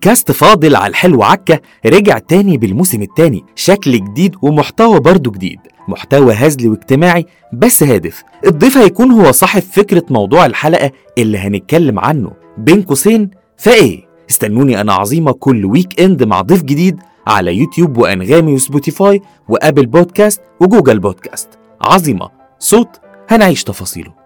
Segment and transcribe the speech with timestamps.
[0.00, 3.44] بودكاست فاضل على الحلو عكة رجع تاني بالموسم التاني.
[3.54, 5.58] شكل جديد ومحتوى برضه جديد.
[5.88, 8.22] محتوى هزلي واجتماعي بس هادف.
[8.46, 12.32] الضيف هيكون هو صاحب فكرة موضوع الحلقة اللي هنتكلم عنه.
[12.58, 14.00] بين قوسين فإيه؟
[14.30, 20.98] استنوني أنا عظيمة كل weekend مع ضيف جديد على يوتيوب وأنغامي وسبوتيفاي وأبل بودكاست وجوجل
[20.98, 21.48] بودكاست.
[21.80, 22.30] عظيمة.
[22.58, 24.19] صوت هنعيش تفاصيله.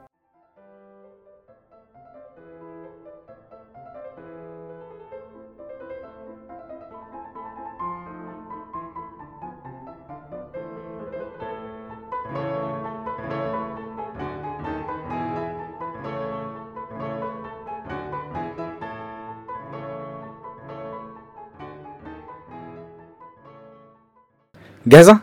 [24.87, 25.19] جاهزة؟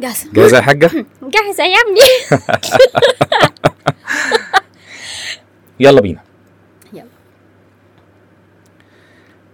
[0.00, 0.90] جاهزة جاهزة يا حاجة؟
[1.34, 2.00] جاهزة يا ابني
[5.80, 6.20] يلا بينا
[6.92, 7.04] يلا.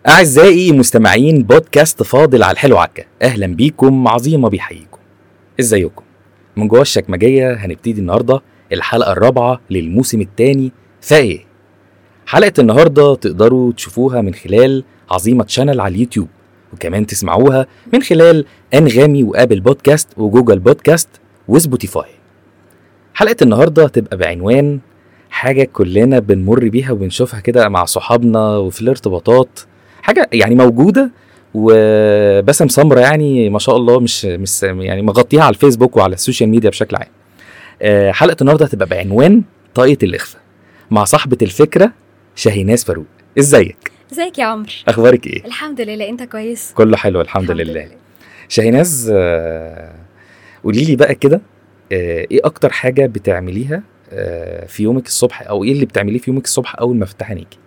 [0.08, 4.98] أعزائي مستمعين بودكاست فاضل على الحلو عكا أهلا بيكم عظيمة بيحييكم
[5.60, 6.02] إزيكم؟
[6.56, 11.44] من جوا الشكمجية هنبتدي النهاردة الحلقة الرابعة للموسم الثاني فإيه؟
[12.26, 16.28] حلقة النهاردة تقدروا تشوفوها من خلال عظيمة channel على اليوتيوب
[16.72, 21.08] وكمان تسمعوها من خلال أنغامي وآبل بودكاست وجوجل بودكاست
[21.48, 22.10] وسبوتيفاي.
[23.14, 24.80] حلقة النهارده هتبقى بعنوان
[25.30, 29.60] حاجة كلنا بنمر بيها وبنشوفها كده مع صحابنا وفي الارتباطات.
[30.02, 31.10] حاجة يعني موجودة
[31.54, 36.48] وباسم سمرة يعني ما شاء الله مش مش يعني مغطيها على الفيسبوك وعلى ال social
[36.50, 37.08] media بشكل عام.
[37.82, 39.42] آه، حلقة النهارده هتبقى بعنوان
[39.74, 40.42] طاقية الإخفاء
[40.90, 41.92] مع صاحبة الفكرة
[42.34, 43.06] شاهيناز فاروق.
[43.38, 47.88] إزيك؟ ازيك يا عمرو؟ أخبارك إيه؟ الحمد لله أنت كويس؟ كله حلو الحمد, لله.
[48.48, 49.94] شاهيناز آه،
[50.64, 51.40] قولي لي بقى كده
[51.92, 53.82] آه، إيه أكتر حاجة بتعمليها
[54.12, 57.58] آه، في يومك الصبح أو إيه اللي بتعمليه في يومك الصبح أول ما تفتحي عينيكي؟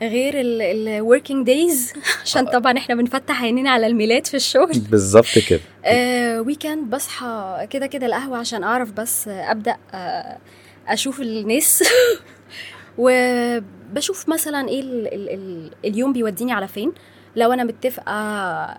[0.00, 1.92] غير ال working days
[2.24, 4.72] عشان طبعا إحنا بنفتح عينينا على ال mail ات في الشغل.
[4.90, 5.60] بالظبط كده.
[5.84, 10.38] آه weekend بصحى كده كده القهوة عشان أعرف بس أبدأ آه
[10.88, 11.82] أشوف الناس.
[13.90, 16.92] وبشوف مثلا إيه ال ال ال اليوم بيوديني على فين؟
[17.36, 18.12] لو أنا متفقة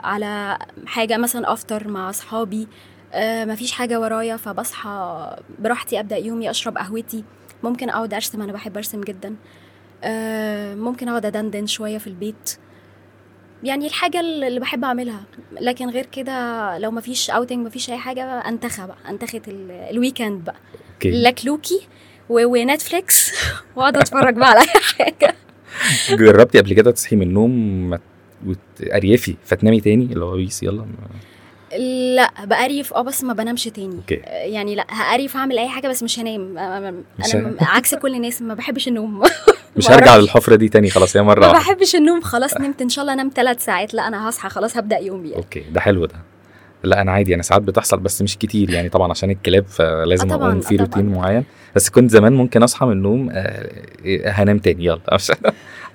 [0.05, 2.67] على حاجة مثلا أفطر مع أصحابي
[3.13, 7.23] آه مفيش حاجة ورايا فبصحى براحتي أبدأ يومي أشرب قهوتي.
[7.63, 9.35] ممكن أقعد أرسم أنا بحب أرسم جدا.
[10.03, 12.57] آه ممكن أقعد أدندن شوية في البيت.
[13.63, 15.23] يعني الحاجة اللي بحب أعملها.
[15.51, 20.43] لكن غير كده لو مفيش outing مفيش أي حاجة أنتخى بقى انتخت ال- ال weekend
[20.43, 20.55] بقى.
[20.95, 21.11] أوكي.
[21.23, 21.87] لكلوكي
[22.31, 23.31] و- ونتفليكس
[23.75, 24.65] واقعد اتفرج بقى على أي
[24.97, 25.35] حاجة.
[26.09, 27.97] جربتي قبل كده تصحي من النوم
[28.47, 30.85] وتقرفي فتنامي تاني؟ اللي هو peace يلا
[32.15, 33.95] لا بقرف آه بس ما بنامش تاني.
[33.95, 34.21] أوكي.
[34.25, 36.57] آه، يعني لا هقريف اعمل أي حاجة بس مش هنام.
[36.57, 39.23] آه، مش أنا ه- عكس كل الناس ما بحبش النوم.
[39.77, 40.15] مش هرجع.
[40.17, 42.81] للحفرة دي تاني خلاص هي مرة ما بحبش النوم خلاص نمت.
[42.81, 43.93] إن شاء الله انام ثلاث ساعات.
[43.93, 45.43] لا أنا هصحى خلاص هبدأ يومي يعني.
[45.43, 46.15] أوكي ده حلو ده.
[46.83, 50.35] لا أنا عادي أنا ساعات بتحصل بس مش كتير يعني طبعا عشان الكلاب فلازم آه
[50.35, 50.79] أقوم في آه.
[50.79, 51.43] روتين معين.
[51.75, 53.69] بس كنت زمان ممكن أصحى من النوم آه،
[54.25, 55.01] هنام تاني يلا.
[55.13, 55.35] عشان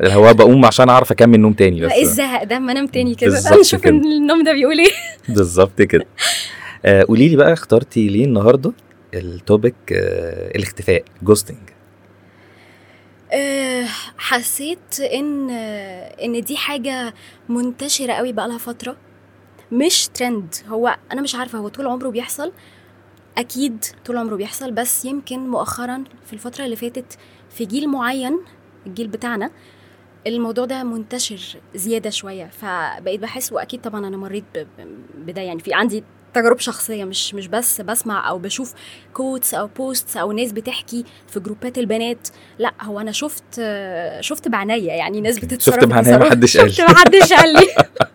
[0.03, 1.93] هو بقوم عشان أعرف أكمل نوم تاني بس.
[1.93, 3.41] إيه الزهق ده ما انام تاني كده.
[3.73, 3.91] كده.
[3.91, 4.91] النوم ده بيقول إيه.
[5.37, 6.07] بالظبط كده.
[6.85, 8.73] آه، قولي لي بقى اخترتي ليه النهارده
[9.15, 11.59] ال topic آه، الاختفاء ghosting
[13.33, 13.85] آه،
[14.19, 17.15] حسيت إن آه، إن دي حاجة
[17.49, 18.97] منتشرة قوي بقى لها فترة.
[19.73, 22.53] مش ترند هو أنا مش عارفة هو طول عمره بيحصل؟
[23.39, 27.19] أكيد طول عمره بيحصل بس يمكن مؤخرا في الفترة اللي فاتت
[27.51, 28.39] في جيل معين
[28.87, 29.51] الجيل بتاعنا
[30.27, 32.51] الموضوع ده منتشر زيادة شوية.
[32.61, 34.45] فبقيت بحس وأكيد طبعا أنا مريت
[35.15, 38.75] بده يعني في عندي تجارب شخصية مش مش بس بسمع أو بشوف
[39.15, 42.29] quotes أو posts أو ناس بتحكي في جروبات البنات.
[42.59, 43.61] لا هو أنا شفت
[44.21, 46.73] شفت بعناية يعني ناس بتتصرف شفت بعناية محدش قال.
[46.75, 47.61] شفت محدش قال لي.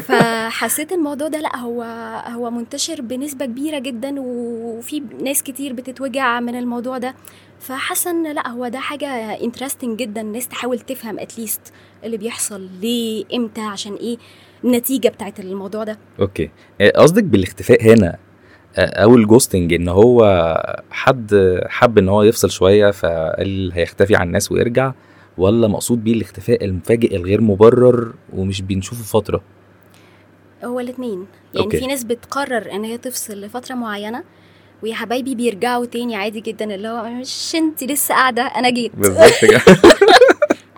[0.00, 1.82] فحسيت الموضوع ده لأ هو
[2.34, 7.14] هو منتشر بنسبة كبيرة جدا وفي ناس كتير بتتوجع من الموضوع ده.
[7.60, 9.06] فحاسة إن لأ هو ده حاجة
[9.44, 11.60] interesting جدا الناس تحاول تفهم at least
[12.04, 14.18] اللي بيحصل ليه إمتى عشان إيه
[14.64, 15.98] النتيجة بتاعت الموضوع ده.
[16.20, 16.50] okay.
[16.80, 18.16] آه، قصدك بالاختفاء هنا
[18.76, 20.22] آه، أو ال ghosting إن هو
[20.90, 24.92] حد حب إن هو يفصل شوية فقال هيختفي عن الناس ويرجع؟
[25.38, 29.40] ولا مقصود بيه الاختفاء المفاجئ الغير مبرر ومش بنشوفه فترة؟
[30.64, 31.78] هو الاثنين يعني okay.
[31.78, 34.24] في ناس بتقرر إن هي تفصل لفترة معينة
[34.82, 38.92] ويا حبايبي بيرجعوا تاني عادي جدا اللي هو مش انت لسه قاعدة أنا جيت.
[38.96, 39.32] بالظبط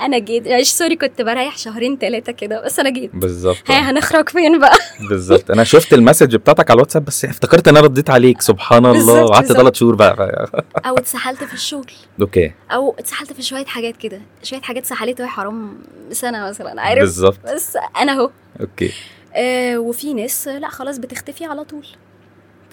[0.01, 3.11] أنا جيت معلش sorry كنت بريح شهرين ثلاثة كده بس أنا جيت.
[3.17, 3.71] بالظبط.
[3.71, 4.77] ها هنخرج فين بقى؟
[5.09, 5.51] بالظبط.
[5.51, 8.43] أنا شفت ال message بتاعتك على الواتساب بس افتكرت إن أنا رديت عليك.
[8.43, 9.25] سبحان الله.
[9.25, 9.53] وقعدت.
[9.53, 10.47] ثلاث شهور بقى.
[10.87, 11.93] أو اتسحلت في الشغل.
[12.21, 12.53] okay.
[12.71, 14.21] أو اتسحلت في شوية حاجات كده.
[14.43, 15.79] شوية حاجات سحلت وهي حرام
[16.13, 17.39] سنة مثلا عارف؟ بالظبط.
[17.55, 18.31] بس أنا أهو.
[18.61, 18.93] okay.
[19.35, 21.87] آه وفي ناس لا خلاص بتختفي على طول.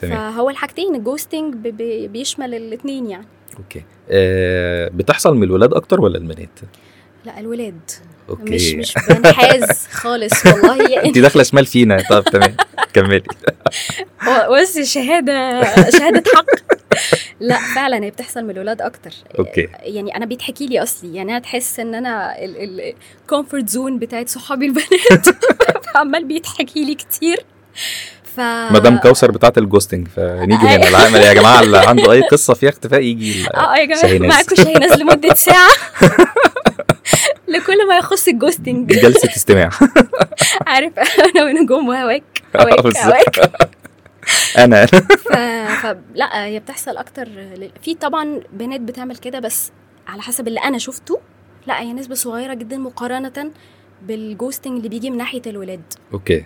[0.01, 0.31] تمام.
[0.33, 1.55] فهو الحاجتين ال ghosting
[2.07, 3.27] بيشمل الاثنين يعني.
[3.57, 3.83] okay.
[4.09, 6.59] آه بتحصل من الولاد أكتر ولا البنات
[7.27, 7.79] لا الولاد.
[8.29, 8.43] okay.
[8.43, 11.03] مش مش بنحاز خالص والله.
[11.05, 12.55] انت داخلة شمال فينا طب تمام.
[12.93, 13.23] كملي.
[14.61, 16.45] بس شهادة شهادة حق.
[17.39, 19.11] لا فعلا هي بتحصل من الولاد أكتر.
[19.39, 19.67] okay.
[19.81, 21.15] يعني أنا بيتحكي لي أصلي.
[21.15, 25.27] يعني أنا تحس إن أنا ال comfort zone بتاعت صحابي البنات.
[25.95, 27.45] عمال بيتحكي لي كتير.
[28.35, 28.39] ف
[28.71, 31.21] مدام كوثر بتاعت ال ghosting فنيجي هنا العمل.
[31.21, 34.27] يا جماعة اللي عنده أي قصة فيها اختفاء يجي ال- آه يا جماعة.
[34.29, 35.69] معاكم شاهيناز لمدة ساعة.
[37.53, 38.93] لكل ما يخص ال ghosting.
[38.93, 39.69] جلسة استماع.
[40.67, 42.23] عارف أنا ونجوم وهواك
[42.55, 42.97] هواك.
[42.97, 43.39] هواك
[44.63, 44.85] أنا.
[44.85, 45.27] ف...
[45.81, 47.29] فلا هي بتحصل أكتر
[47.81, 49.71] في طبعا بنات بتعمل كده بس
[50.07, 51.19] على حسب اللي أنا شفته
[51.67, 53.51] لا هي نسبة صغيرة جدا مقارنة
[54.01, 55.81] بال ghosting اللي بيجي من ناحية الولاد.
[56.13, 56.45] okay.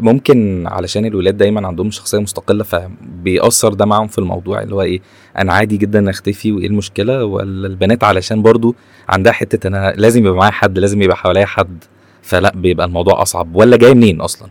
[0.00, 5.00] ممكن علشان الولاد دايما عندهم شخصية مستقلة فبيأثر ده معاهم في الموضوع اللي هو إيه
[5.38, 8.74] أنا عادي جدا أختفي وإيه المشكلة؟ ولا البنات علشان برضو
[9.08, 11.84] عندها حتة أنا لازم يبقى معايا حد لازم يبقى حواليا حد
[12.22, 13.56] فلا بيبقى الموضوع أصعب.
[13.56, 14.48] ولا جاي منين أصلا؟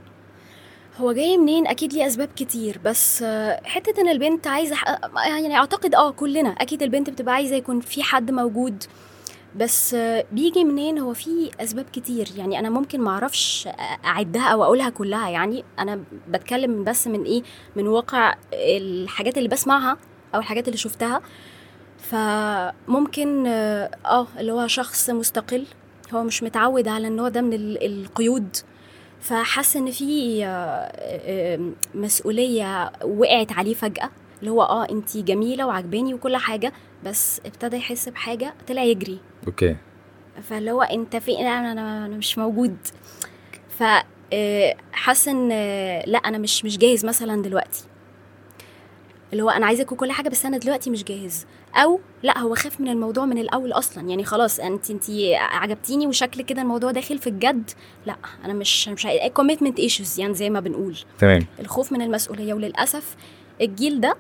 [0.98, 3.24] هو جاي منين؟ أكيد ليه أسباب كتير بس
[3.64, 4.76] حتة إن البنت عايزة
[5.28, 8.84] يعني أعتقد آه كلنا أكيد البنت بتبقى عايزة يكون في حد موجود.
[9.56, 9.96] بس
[10.32, 12.28] بيجي منين؟ هو في أسباب كتير.
[12.38, 13.70] يعني أنا ممكن ما أعرفش
[14.06, 15.30] أعدها أو أقولها كلها.
[15.30, 17.44] يعني أنا بتكلم بس من إيه؟
[17.76, 19.98] من واقع الحاجات اللي بسمعها
[20.36, 21.22] أو الحاجات اللي شفتها.
[21.98, 25.66] فممكن آه اللي هو شخص مستقل.
[26.14, 28.56] هو مش متعود على النوع ده من ال- القيود.
[29.22, 34.10] فحس إن في آه، آه، مسؤولية وقعت عليه فجأة.
[34.40, 36.74] اللي هو آه انتي جميلة وعجباني وكل حاجة.
[37.06, 39.20] بس ابتدى يحس بحاجة طلع يجري.
[39.48, 39.76] أوكي.
[40.42, 42.78] فاللي هو أنت فين أنا أنا أنا مش موجود.
[43.70, 43.84] ف
[44.34, 45.50] آه، حاسة إن
[46.12, 47.84] لا أنا مش مش جاهز مثلا دلوقتي.
[49.32, 51.46] اللي هو أنا عايزك وكل حاجة بس أنا دلوقتي مش جاهز.
[51.76, 54.10] أو لا هو خاف من الموضوع من الأول أصلا.
[54.10, 55.04] يعني خلاص أنت أنت
[55.40, 57.72] عجبتيني وشكل كده الموضوع داخل في الجد.
[58.06, 58.16] لا
[58.46, 60.98] أنا مش مش commitment issues يعني زي ما بنقول.
[61.20, 61.46] تمام.
[61.60, 62.54] الخوف من المسؤولية.
[62.54, 63.16] وللأسف
[63.62, 64.16] الجيل ده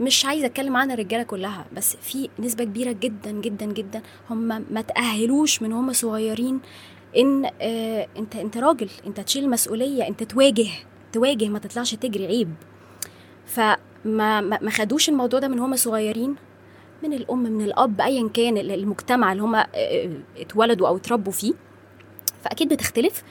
[0.00, 4.80] مش عايزة أتكلم عن الرجالة كلها بس في نسبة كبيرة جدا جدا جدا هم ما
[4.80, 6.60] تأهلوش من هم صغيرين
[7.16, 10.66] إن آه أنت أنت راجل أنت تشيل المسؤوليه أنت تواجه
[11.12, 12.54] تواجه ما تطلعش تجري عيب.
[13.46, 16.34] فما ما خدوش الموضوع ده من هم صغيرين
[17.02, 19.66] من الأم من الأب ايا كان المجتمع اللي هم آه،
[20.36, 21.52] اتولدوا أو اتربوا فيه.
[22.44, 23.22] فأكيد بتختلف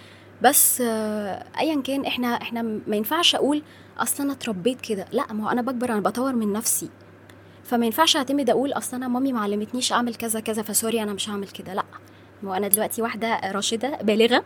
[0.41, 3.61] بس آه، ايا كان إحنا إحنا ما ينفعش أقول
[3.97, 5.05] أصل أنا اتربيت كده.
[5.11, 6.89] لا ما هو أنا بكبر أنا بطور من نفسي.
[7.63, 11.13] فما ينفعش اعتمد أقول أصل أنا mommy ما علمتنيش أعمل كذا كذا ف sorry أنا
[11.13, 11.73] مش هعمل كده.
[11.73, 11.83] لا
[12.43, 14.43] ما أنا دلوقتي واحدة راشدة بالغة.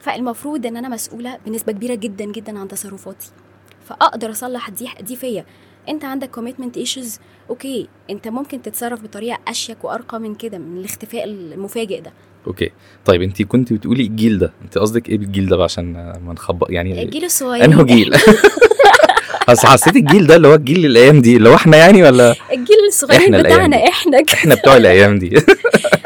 [0.00, 3.30] فالمفروض إن أنا مسؤولة بنسبة كبيرة جدا جدا عن تصرفاتي.
[3.84, 5.44] فأقدر أصلح دي دي فيا.
[5.88, 7.18] أنت عندك commitment issues
[7.50, 12.12] okay أنت ممكن تتصرف بطريقة أشيك وأرقى من كده من الاختفاء المفاجئ ده.
[12.46, 12.70] okay.
[13.04, 14.52] طيب أنت كنت بتقولي الجيل ده.
[14.64, 15.92] أنت قصدك إيه بالجيل ده بقى عشان
[16.26, 17.64] ما نخبط يعني الجيل الصغير.
[17.64, 18.14] أنه جيل.
[19.48, 22.76] اصل حسيت الجيل ده اللي هو الجيل الأيام دي اللي هو إحنا يعني ولا؟ الجيل
[22.88, 23.88] الصغير إحنا بتاعنا.
[23.88, 24.34] إحنا كده.
[24.34, 25.36] إحنا بتوع الأيام دي.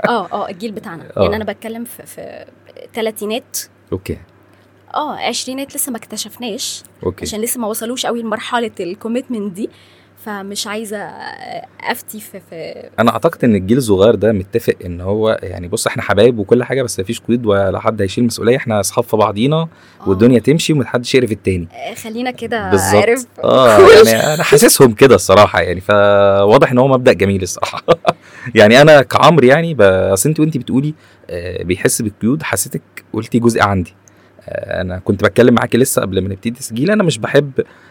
[0.08, 1.12] آه آه الجيل بتاعنا.
[1.16, 1.22] آه.
[1.22, 2.44] يعني أنا بتكلم في في
[2.92, 3.58] تلاتينات.
[3.92, 4.18] okay.
[4.94, 6.82] آه عشرينات لسه ما اكتشفناش.
[7.02, 7.24] okay.
[7.24, 9.70] عشان لسه ما وصلوش قوي لمرحلة ال commitment دي.
[10.26, 10.98] فمش عايزة
[11.80, 16.02] أفتي في, في أنا أعتقد إن الجيل الصغير ده متفق إن هو يعني بص إحنا
[16.02, 18.56] حبايب وكل حاجة بس مفيش قيود ولا حد هيشيل مسؤولية.
[18.56, 19.68] إحنا أصحاب في بعضينا آه.
[20.06, 21.68] والدنيا تمشي ومحدش يعرف التاني.
[21.72, 22.94] آه، خلينا كده بالظبط.
[22.94, 23.26] عارف.
[23.44, 23.78] آه.
[23.78, 27.82] يعني أنا حاسسهم كده الصراحة يعني فواضح إن هو مبدأ جميل الصراحة.
[28.54, 30.94] يعني أنا كعمر يعني بس أنت وأنت بتقولي
[31.30, 33.94] آه، بيحس بالقيود حسيتك قلتي جزء عندي.
[34.48, 37.50] أنا كنت بتكلم معاكي لسه قبل ما نبتدي تسجيل أنا مش بحب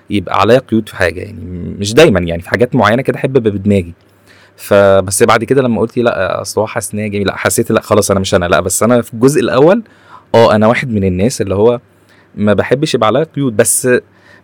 [0.09, 1.39] يبقى عليا قيود في حاجة يعني
[1.79, 3.93] مش دايما يعني في حاجات معينة كده أحب أبقى بدماغي
[4.57, 8.11] فبس بعد كده لما قلتي لأ أصل هو حاسس إن هي لا حسيت لأ خلاص
[8.11, 9.83] أنا مش أنا لأ بس أنا في الجزء الأول
[10.35, 11.79] آه أنا واحد من الناس اللي هو
[12.35, 13.87] ما بحبش يبقى عليا قيود بس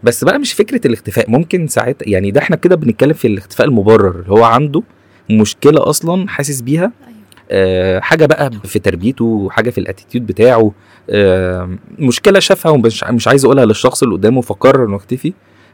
[0.03, 4.20] بس بقى مش فكرة الاختفاء ممكن ساعات يعني ده إحنا كده بنتكلم في الاختفاء المبرر
[4.20, 4.84] اللي هو عنده
[5.30, 7.18] مشكلة أصلا حاسس بيها أيوة.
[7.51, 10.72] آه حاجة بقى في تربيته حاجة في الاتيتيود بتاعه
[11.10, 15.34] آه مشكلة شافها ومش مش عايز أقولها للشخص اللي قدامه فقرر إنه يختفي.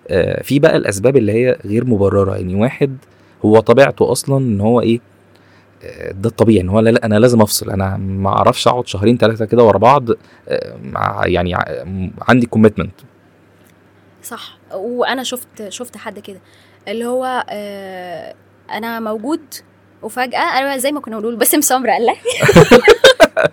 [0.09, 2.35] آه في بقى الأسباب اللي هي غير مبررة.
[2.35, 2.97] يعني واحد
[3.45, 4.99] هو طبيعته أصلا إن هو إيه
[6.11, 9.45] ده الطبيعي إن هو لا لا أنا لازم أفصل أنا ما أعرفش أقعد شهرين ثلاثة
[9.45, 10.03] كده ورا بعض
[11.25, 11.55] يعني
[12.21, 12.93] عندي كوميتمنت
[14.23, 14.57] صح.
[14.73, 16.39] وأنا شفت شفت حد كده.
[16.87, 17.45] اللي هو
[18.71, 19.39] أنا موجود
[20.01, 22.17] وفجأة أنا زي ما كنا بنقول باسم سمرة قال لك.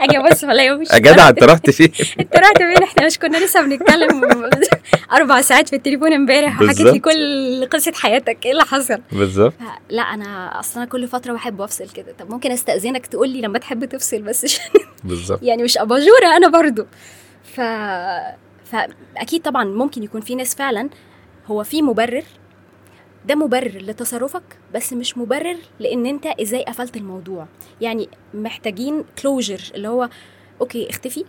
[0.01, 3.37] أجي ابص الاقيه مش يا جدع انت رحت فين؟ انت رحت فين؟ إحنا مش كنا
[3.45, 4.25] لسه بنتكلم
[5.13, 6.99] أربع ساعات في التليفون امبارح وحكيت لي.
[6.99, 8.47] كل قصة حياتك.
[8.47, 9.53] إيه اللي حصل؟ بالظبط.
[9.91, 12.13] لا أنا أصلا كل فترة بحب أفصل كده.
[12.19, 14.61] طب ممكن أستأذنك تقول لي لما تحب تفصل بس
[15.05, 15.43] بالظبط.
[15.43, 16.87] يعني مش أباجورة أنا برضو.
[17.55, 17.61] ف
[18.73, 20.89] فاكيد طبعا ممكن يكون في ناس فعلا
[21.47, 22.23] هو في مبرر
[23.27, 24.43] ده مبرر لتصرفك
[24.75, 27.47] بس مش مبرر لإن أنت إزاي قفلت الموضوع.
[27.81, 30.09] يعني محتاجين closure اللي هو
[30.61, 31.25] okay اختفي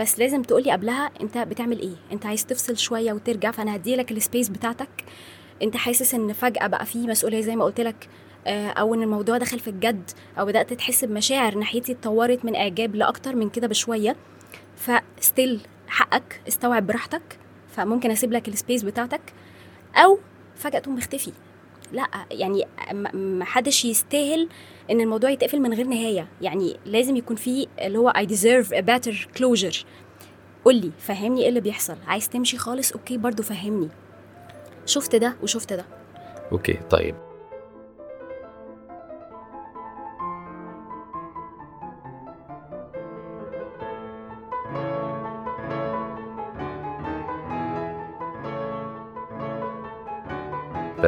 [0.00, 4.18] بس لازم تقولي قبلها أنت بتعمل إيه؟ أنت عايز تفصل شوية وترجع فأنا هديلك ال
[4.18, 4.88] space بتاعتك.
[5.62, 8.08] أنت حاسس إن فجأة بقى في مسؤولية زي ما قلت لك
[8.46, 12.94] آه، أو إن الموضوع دخل في الجد أو بدأت تحس بمشاعر ناحيتي اتطورت من إعجاب
[12.94, 14.16] لأكتر من كده بشوية.
[14.76, 17.38] فستيل حقك استوعب براحتك
[17.68, 19.20] فممكن أسيب لك السبيس بتاعتك.
[19.96, 20.18] أو
[20.56, 21.32] فجأة تقوم مختفي
[21.92, 22.64] لا يعني
[23.14, 24.48] ما حدش يستاهل
[24.90, 26.28] إن الموضوع يتقفل من غير نهاية.
[26.40, 29.84] يعني لازم يكون في اللي هو I deserve a better closure.
[30.64, 31.96] قولي فهمني إيه اللي بيحصل.
[32.06, 33.88] عايز تمشي خالص؟ okay برضو فهمني.
[34.86, 35.84] شفت ده وشفت ده.
[36.52, 37.14] okay طيب.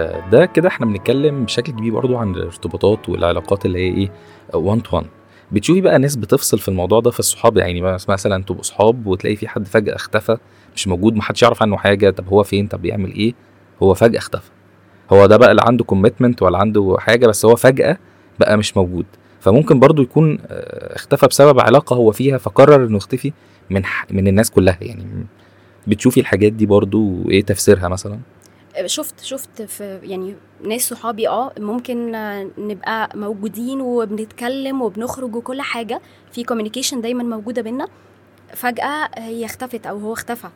[0.08, 4.10] فده كده إحنا بنتكلم بشكل كبير برضو عن الارتباطات والعلاقات اللي هي إيه
[4.54, 5.06] 1 to 1
[5.52, 9.48] بتشوفي بقى ناس بتفصل في الموضوع ده في الصحاب يعني مثلا تبقوا صحاب وتلاقي في
[9.48, 10.36] حد فجأة اختفى
[10.74, 13.34] مش موجود محدش يعرف عنه حاجة طب هو فين؟ طب بيعمل إيه؟
[13.82, 14.50] هو فجأة اختفى.
[15.12, 17.98] هو ده بقى اللي عنده كوميتمنت ولا عنده حاجة بس هو فجأة
[18.40, 19.06] بقى مش موجود.
[19.40, 23.32] فممكن برضو يكون آه، اختفى بسبب علاقة هو فيها فقرر انه يختفي
[23.70, 24.78] من من الناس كلها.
[24.80, 25.04] يعني
[25.86, 28.18] بتشوفي الحاجات دي برضو وإيه تفسيرها مثلا؟
[28.86, 32.12] شفت شفت في يعني ناس صحابي آه ممكن
[32.58, 36.00] نبقى موجودين وبنتكلم وبنخرج وكل حاجة.
[36.32, 37.88] في communication دايما موجودة بينا.
[38.54, 40.48] فجأة هي اختفت أو هو اختفى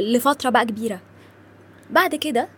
[0.00, 1.00] لفترة بقى كبيرة.
[1.90, 2.48] بعد كده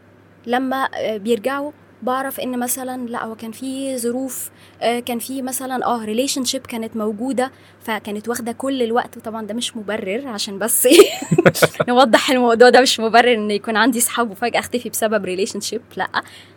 [0.46, 1.72] لما بيرجعوا
[2.02, 4.50] بعرف إن مثلا لا هو كان في ظروف
[4.82, 9.16] آه، كان في مثلا آه relationship كانت موجودة فكانت واخدة كل الوقت.
[9.16, 10.88] وطبعا ده مش مبرر عشان بس
[11.88, 16.08] نوضح الموضوع ده مش مبرر إن يكون عندي صحاب وفجأة أختفي بسبب relationship لا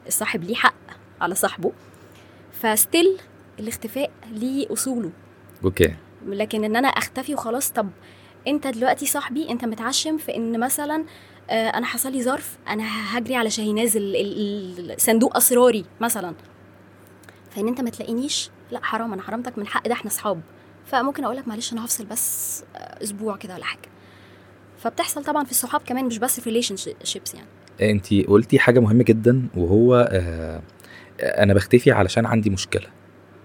[0.07, 0.75] الصاحب ليه حق
[1.21, 1.71] على صاحبه.
[2.61, 3.17] ف still
[3.59, 5.11] الاختفاء ليه أصوله.
[5.63, 5.93] okay.
[6.27, 7.89] لكن إن أنا أختفي وخلاص طب
[8.47, 11.05] أنت دلوقتي صاحبي أنت متعشم في إن مثلا آه،
[11.49, 13.99] أنا حصل لي ظرف أنا هجري على شاهيناز
[14.97, 16.33] صندوق أسراري مثلا.
[17.49, 20.41] فإن أنت ما تلاقينيش لأ حرام أنا حرمتك من حق ده إحنا أصحاب.
[20.85, 23.89] فممكن أقول لك معلش أنا هفصل بس آه، أسبوع كده ولا حاجة.
[24.77, 27.47] فبتحصل طبعا في الصحاب كمان مش بس في relation شيبس يعني
[27.91, 30.61] أنت قلتي حاجة مهمة جدا وهو آه
[31.21, 32.87] أنا بختفي علشان عندي مشكلة.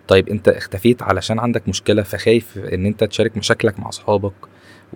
[0.08, 4.32] طيب أنت اختفيت علشان عندك مشكلة فخايف إن أنت تشارك مشاكلك مع أصحابك؟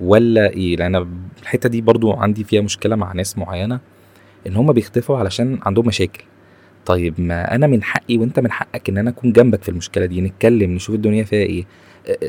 [0.01, 1.07] ولا إيه؟ لأن
[1.43, 3.81] الحتة دي برضو عندي فيها مشكلة مع ناس معينة
[4.47, 6.25] إن هم بيختفوا علشان عندهم مشاكل.
[6.87, 10.21] طيب ما أنا من حقي وأنت من حقك إن أنا أكون جنبك في المشكلة دي
[10.21, 11.65] نتكلم نشوف الدنيا فيها إيه.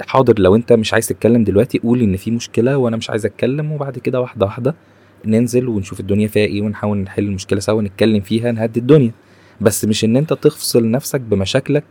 [0.01, 3.71] حاضر لو أنت مش عايز تتكلم دلوقتي قول إن في مشكلة وأنا مش عايز أتكلم
[3.71, 4.75] وبعد كده واحدة واحدة
[5.25, 9.11] ننزل ونشوف الدنيا فيها إيه ونحاول نحل المشكلة سوا نتكلم فيها نهدي الدنيا.
[9.61, 11.83] بس مش إن أنت تفصل نفسك بمشاكلك.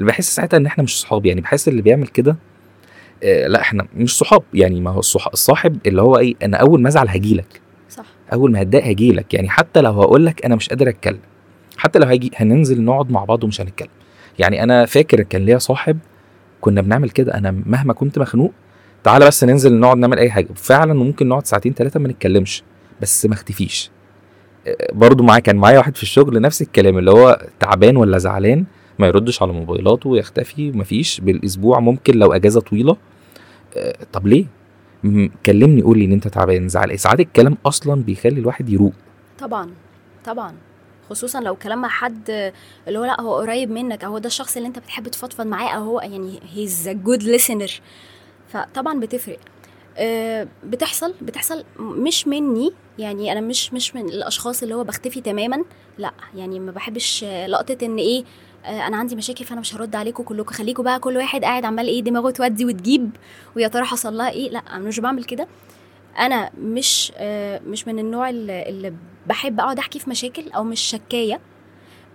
[0.00, 2.36] بحس ساعتها إن إحنا مش صحاب يعني بحس اللي بيعمل كده
[3.24, 4.42] آه لا إحنا مش صحاب.
[4.54, 4.98] يعني ما هو.
[5.32, 7.60] الصاحب اللي هو إيه أنا أول ما أزعل هجيلك
[7.90, 8.04] صح.
[8.32, 11.20] أول ما هتضايق هجيلك يعني حتى لو هقول لك أنا مش قادر أتكلم
[11.76, 13.88] حتى لو هيجي هننزل نقعد مع بعض ومش هنتكلم.
[14.38, 15.98] يعني أنا فاكر كان ليا صاحب
[16.60, 17.34] كنا بنعمل كده.
[17.34, 18.52] أنا مهما كنت مخنوق
[19.04, 20.48] تعالى بس ننزل نقعد نعمل أي حاجة.
[20.54, 22.62] فعلا ممكن نقعد ساعتين ثلاثة ما نتكلمش
[23.02, 23.90] بس ما اختفيش.
[24.66, 28.64] آه، برضو معايا كان معايا واحد في الشغل نفس الكلام اللي هو تعبان ولا زعلان
[28.98, 32.96] ما يردش على موبايلاته ويختفي ومفيش بالأسبوع ممكن لو أجازة طويلة
[34.12, 34.46] طب ليه؟
[35.46, 36.96] كلمني قول لي إن أنت تعبان زعلان.
[36.96, 38.92] ساعات الكلام أصلا بيخلي الواحد يروق.
[39.38, 39.70] طبعا
[40.24, 40.54] طبعا.
[41.10, 42.52] خصوصا لو كلام مع حد
[42.88, 45.68] اللي هو لأ هو قريب منك أو هو ده الشخص اللي أنت بتحب تفضفض معاه
[45.68, 47.70] أو هو يعني هيز ا جود listener.
[48.48, 49.38] فطبعا بتفرق.
[49.96, 55.64] آه، بتحصل بتحصل مش مني يعني أنا مش مش من الأشخاص اللي هو بختفي تماما
[55.98, 58.24] لأ يعني ما بحبش لقطة إن إيه
[58.66, 60.52] أنا عندي مشاكل فأنا مش هرد عليكم كلكم.
[60.54, 63.10] خليكم بقى كل واحد قاعد عمال إيه دماغه تودي وتجيب
[63.56, 64.50] ويا ترى حصل لها إيه.
[64.50, 65.48] لا أنا مش بعمل كده.
[66.18, 68.94] أنا مش آه، مش من النوع اللي,
[69.26, 71.40] بحب أقعد أحكي في مشاكل أو مش شكاية.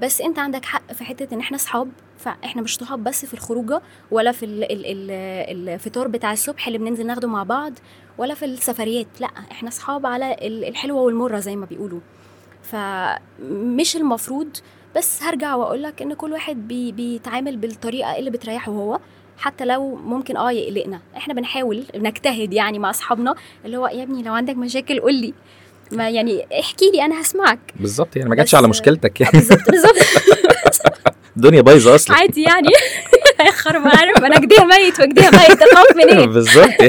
[0.01, 3.81] بس أنت عندك حق في حتة إن إحنا اصحاب فإحنا مش صحاب بس في الخروجة
[4.11, 7.73] ولا في ال ال ال الفطار بتاع الصبح اللي بننزل ناخده مع بعض
[8.17, 9.07] ولا في السفريات.
[9.19, 11.99] لا إحنا صحاب على ال- الحلوة والمرة زي ما بيقولوا.
[12.63, 14.57] فمش المفروض
[14.95, 18.99] بس هرجع واقول لك إن كل واحد بي بيتعامل بالطريقة اللي بتريحه هو
[19.37, 20.99] حتى لو ممكن آه يقلقنا.
[21.17, 23.35] إحنا بنحاول نجتهد يعني مع أصحابنا
[23.65, 25.33] اللي هو يا ابني لو عندك مشاكل قول لي.
[25.91, 27.59] ما يعني احكي لي أنا هسمعك.
[27.79, 29.31] بالظبط يعني ما جاتش على مشكلتك يعني.
[29.33, 29.95] بالظبط بالظبط.
[31.37, 32.17] الدنيا بايظة أصلا.
[32.17, 32.69] عادي يعني.
[33.39, 36.81] يا خرب عارف أنا جديه ميت وجديه ميت أخاف من إيه؟ بالظبط.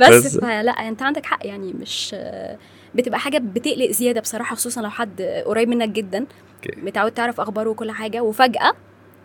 [0.00, 2.16] بس بس- فلا أنت عندك حق يعني مش
[2.94, 6.26] بتبقى حاجة بتقلق زيادة بصراحة خصوصا لو حد قريب منك جدا.
[6.76, 8.72] متعود تعرف أخباره وكل حاجة وفجأة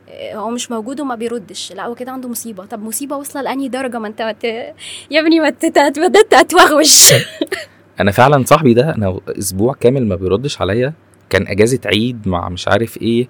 [0.09, 1.71] آه، هو مش موجود وما بيردش.
[1.73, 2.65] لا هو كده عنده مصيبة.
[2.65, 4.43] طب مصيبة واصلة لأنهي درجة؟ ما أنت ما ت...
[4.43, 5.49] يا ابني ما
[5.97, 7.13] بدات اتوغوش
[7.99, 10.93] أنا فعلا صاحبي ده أنا أسبوع كامل ما بيردش عليا.
[11.29, 13.27] كان أجازة عيد مع مش عارف إيه.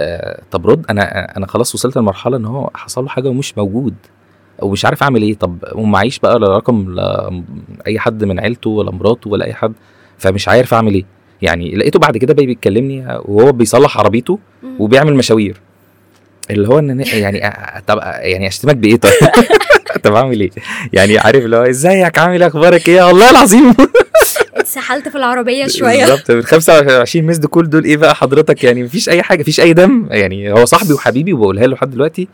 [0.00, 3.94] آه طب رد أنا أنا خلاص وصلت لمرحلة إن هو حصل له حاجة ومش موجود.
[4.62, 5.34] ومش عارف أعمل إيه.
[5.34, 7.42] طب ومعيش بقى لا رقم لا
[7.86, 9.72] أي حد من عيلته ولا مراته ولا أي حد.
[10.18, 11.04] فمش عارف أعمل إيه.
[11.42, 14.38] يعني لقيته بعد كده بقى بيكلمني وهو بيصلح عربيته
[14.78, 15.60] وبيعمل مشاوير.
[16.50, 17.54] اللي هو إن يعني
[17.86, 19.12] طب يعني أشتمك بإيه طيب؟
[20.04, 20.50] طب أعمل إيه؟
[20.92, 23.74] يعني عارف اللي هو إزيك؟ عامل؟ أخبارك إيه؟ والله العظيم.
[24.54, 26.06] اتسحلت في العربية شوية.
[26.06, 26.30] بالظبط.
[26.30, 30.06] ال 25 ميس كول دول إيه بقى حضرتك؟ يعني مفيش أي حاجة مفيش أي دم.
[30.10, 32.28] يعني هو صاحبي وحبيبي وبقولها له لحد دلوقتي.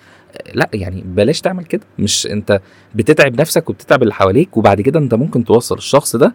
[0.55, 1.83] لا يعني بلاش تعمل كده.
[1.99, 2.61] مش انت
[2.95, 6.35] بتتعب نفسك وبتتعب اللي حواليك وبعد كده انت ممكن توصل الشخص ده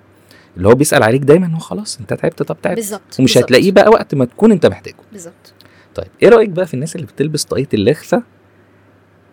[0.58, 2.76] اللي هو بيسأل عليك دايما انه خلاص انت تعبت طب تعبت.
[2.76, 4.96] بالظبط ومش بالظبط، هتلاقيه بقى وقت ما تكون انت محتاجه.
[5.12, 5.54] بالظبط.
[5.96, 8.24] طيب إيه رأيك بقى في الناس اللي بتلبس طاقية الإخفا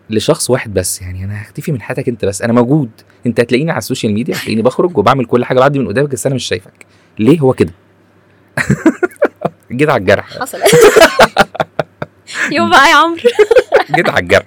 [0.09, 2.89] لشخص واحد بس؟ يعني أنا هختفي من حياتك أنت بس أنا موجود.
[3.25, 6.35] أنت هتلاقيني على السوشيال ميديا هتلاقيني بخرج وبعمل كل حاجة بعدي من قدامك بس أنا
[6.35, 6.85] مش شايفك.
[7.19, 7.71] ليه هو كده؟
[9.71, 10.39] جيت على الجرح.
[10.39, 10.57] حصل
[12.51, 13.19] يوم بقى يا عمرو.
[13.95, 14.45] جيت على الجرح.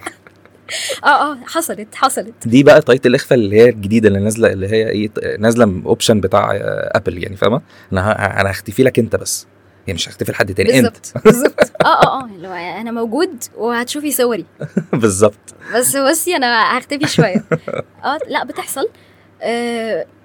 [1.05, 2.35] آه آه حصلت حصلت.
[2.47, 6.51] دي بقى طاقيه الإخفاء اللي هي الجديدة اللي نازلة اللي هي إيه نازلة option بتاع
[6.55, 9.47] آه، Apple يعني فاهمة؟ أنا أنا هختفي لك أنت بس.
[9.87, 10.97] يعني مش هختفي لحد تاني أنت.
[11.25, 14.45] بالظبط آه آه آه اللي هو أنا موجود وهتشوفي صوري.
[14.93, 15.55] بالظبط.
[15.75, 17.45] بس بصي أنا هختفي شوية.
[18.05, 18.81] آه لا بتحصل.
[18.81, 19.12] آه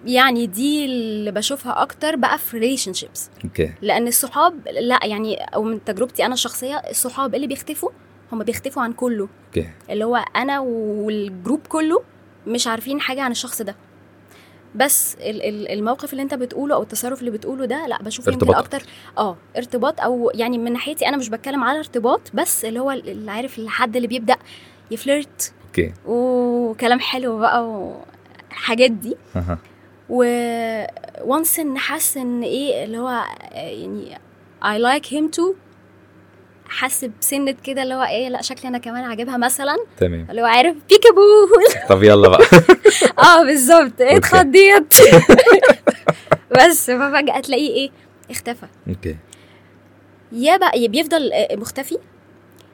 [0.05, 3.71] يعني دي اللي بشوفها أكتر بقى في relationships okay.
[3.81, 7.89] لأن الصحاب لا يعني أو من تجربتي أنا الشخصية الصحاب اللي بيختفوا
[8.31, 9.27] هم بيختفوا عن كله.
[9.47, 9.69] okay.
[9.89, 12.03] اللي هو أنا وال group كله
[12.47, 13.75] مش عارفين حاجة عن الشخص ده.
[14.75, 18.53] بس ال- ال- الموقف اللي أنت بتقوله أو التصرف اللي بتقوله ده لا بشوف يمكن
[18.59, 18.83] أكتر
[19.17, 23.31] آه ارتباط أو يعني من ناحيتي أنا مش بتكلم على ارتباط بس اللي هو اللي
[23.31, 24.37] عارف الحد اللي بيبدأ
[24.91, 25.53] ي flirt.
[25.67, 25.93] okay.
[26.05, 27.91] وكلام حلو بقى
[28.49, 29.17] والحاجات دي.
[30.09, 30.23] و
[31.21, 34.17] once إن حاسس إن إيه اللي هو يعني
[34.63, 35.53] I like him too
[36.69, 39.77] حاسس بسنة كده اللي هو إيه لأ شكلي أنا كمان عاجبها مثلا.
[39.97, 40.27] تمام.
[40.29, 41.21] اللي هو عارف peekaboo
[41.89, 42.45] طب يلا بقى.
[43.27, 44.01] آه بالظبط.
[44.01, 44.93] اتخضيت.
[46.57, 47.89] بس ففجأة تلاقيه إيه
[48.31, 48.65] اختفى.
[48.89, 49.15] okay.
[50.31, 51.97] يا بقى بيفضل آه، مختفي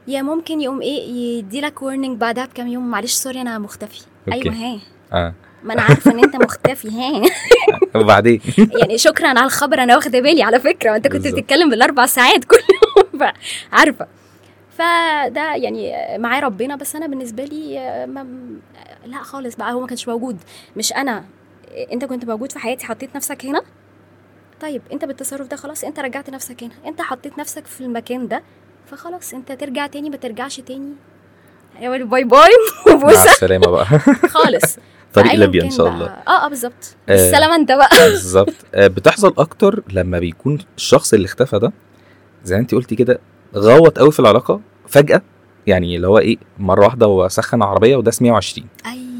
[0.07, 4.01] يا ممكن يقوم إيه يديلك warning بعدها بكام يوم معلش sorry أنا مختفي.
[4.27, 4.49] أوكي.
[4.49, 4.79] أيوه ها.
[5.13, 5.33] آه.
[5.63, 6.87] ما أنا عارفة ان انت مختفي.
[6.89, 7.21] ها
[8.01, 8.41] وبعدين؟
[8.79, 10.91] يعني شكرا على الخبر أنا واخدة بالي على فكرة.
[10.91, 11.27] وانت كنت.
[11.27, 12.57] بتتكلم بالأربع ساعات كل
[12.97, 13.31] يوم
[13.73, 14.07] عارفة.
[14.77, 18.27] فده يعني معاه ربنا بس أنا بالنسبة لي آه، ما
[19.05, 20.37] لا خالص بقى هو ما كانش موجود.
[20.75, 21.23] مش أنا.
[21.91, 23.61] انت كنت موجود في حياتي حطيت نفسك هنا؟
[24.61, 26.71] طيب انت بالتصرف ده خلاص انت رجعت نفسك هنا.
[26.85, 28.43] انت حطيت نفسك في المكان ده
[28.91, 30.93] فخلاص انت ترجع تاني ما ترجعش تاني.
[31.81, 32.49] باي باي.
[32.87, 33.31] مع وبوسة.
[33.31, 33.85] السلامة بقى.
[34.29, 34.77] خالص.
[35.13, 36.05] طريق ليبيا إن شاء الله.
[36.05, 36.95] آه آه بالظبط.
[37.09, 37.55] آه.
[37.55, 37.89] انت بقى.
[38.09, 38.53] بالظبط.
[38.75, 41.71] آه، بتحصل أكتر لما بيكون الشخص اللي اختفى ده
[42.43, 43.19] زي ما انت قلتي كده
[43.55, 45.21] غوط قوي في العلاقة فجأة
[45.67, 49.12] يعني اللي هو إيه مرة واحدة هو سخن عربيه وداس 120 أيوه.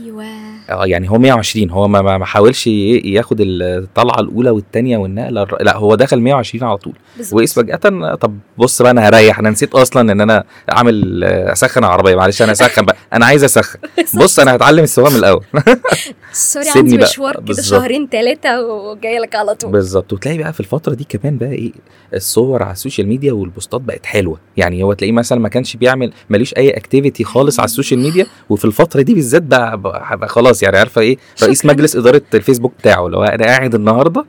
[0.70, 5.96] آه يعني هو 120 هو ما ما حاولش ياخد الطلعة الأولى والثانيه والنقلة لا هو
[5.96, 6.94] دخل 120 على طول.
[7.32, 7.76] وقيس فجأة
[8.16, 12.42] طب بص بقى أنا هريح أنا نسيت أصلا إن أنا أعمل آه، أسخن عربية معلش
[12.42, 13.80] أنا أسخن بقى أنا عايز أسخن.
[14.20, 15.44] بص أنا هتعلم السواقة من الأول.
[16.32, 16.98] سوري عندي.
[16.98, 17.62] مشوار كده.
[17.62, 19.72] شهرين ثلاثة وجايه لك على طول.
[19.72, 20.14] بالظبط.
[20.14, 21.72] وتلاقي بقى في الفترة دي كمان بقى إيه
[22.14, 24.40] الصور على السوشيال ميديا والبوستات بقت حلوة.
[24.58, 28.66] يعني هو تلاقيه مثلا ما كانش بيعمل ماليش أي activity خالص على السوشيال ميديا وفي
[28.66, 31.72] الفترة دي بالذات بقى, بقى, بقى خلاص يعني عارفة إيه؟ رئيس شكراً.
[31.74, 33.08] مجلس إدارة الفيسبوك بتاعه.
[33.08, 34.26] لو أنا قاعد النهارده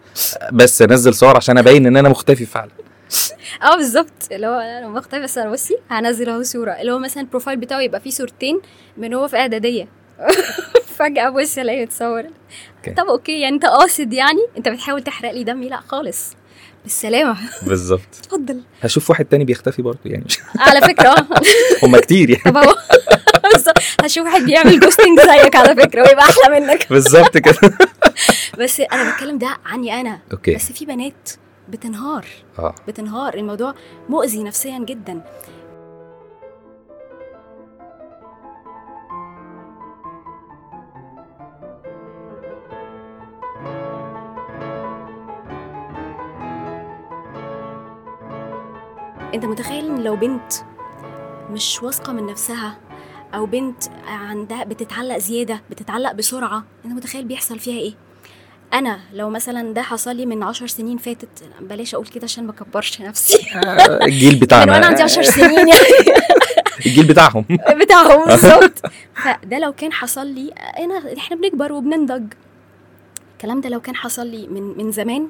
[0.52, 2.70] بس أنزل صور عشان أبين إن أنا مختفي فعلا.
[3.62, 4.12] آه بالظبط.
[4.32, 6.70] اللي هو أنا مختفي بس أنا بصي هنزل أهو صورة.
[6.72, 8.60] اللي هو مثلا ال profile بتاعه يبقى فيه صورتين
[8.96, 9.88] من هو في إعدادية.
[10.98, 12.22] فجأة بصي ألاقيه متصور.
[12.96, 16.32] طب okay يعني أنت قاصد يعني؟ أنت بتحاول تحرق لي دمي؟ لا خالص.
[16.84, 17.37] بالسلامة.
[17.62, 18.00] بالظبط.
[18.20, 18.60] اتفضل.
[18.82, 20.24] هشوف واحد تاني بيختفي برضه يعني.
[20.58, 21.08] على فكرة.
[21.18, 21.26] آه.
[21.82, 22.42] هم كتير يعني.
[22.44, 22.56] طب.
[24.02, 26.87] هشوف واحد بيعمل ghosting زيك على فكرة ويبقى أحلى منك.
[26.90, 27.59] بالظبط كده.
[28.61, 30.18] بس أنا بتكلم ده عني أنا.
[30.32, 30.54] okay.
[30.54, 31.30] بس في بنات
[31.68, 32.26] بتنهار.
[32.59, 32.74] آه.
[32.88, 33.35] بتنهار.
[33.35, 33.74] الموضوع
[34.09, 35.20] مؤذي نفسيا جدا.
[49.35, 50.52] أنت متخيل إن لو بنت
[51.50, 52.76] مش واثقة من نفسها
[53.34, 57.92] أو بنت عندها بتتعلق زيادة بتتعلق بسرعة أنت متخيل بيحصل فيها إيه؟
[58.74, 61.28] أنا لو مثلا ده حصل لي من عشر سنين فاتت
[61.60, 63.38] بلاش أقول كده عشان ما أكبرش نفسي.
[64.08, 64.72] الجيل بتاعنا.
[64.72, 65.70] وأنا عندي 10 سنين يعني.
[66.86, 67.44] الجيل بتاعهم.
[67.82, 68.82] بتاعهم بالظبط.
[69.14, 72.24] فده لو كان حصل لي أنا إحنا بنكبر وبننضج.
[73.32, 75.28] الكلام ده لو كان حصل لي من من زمان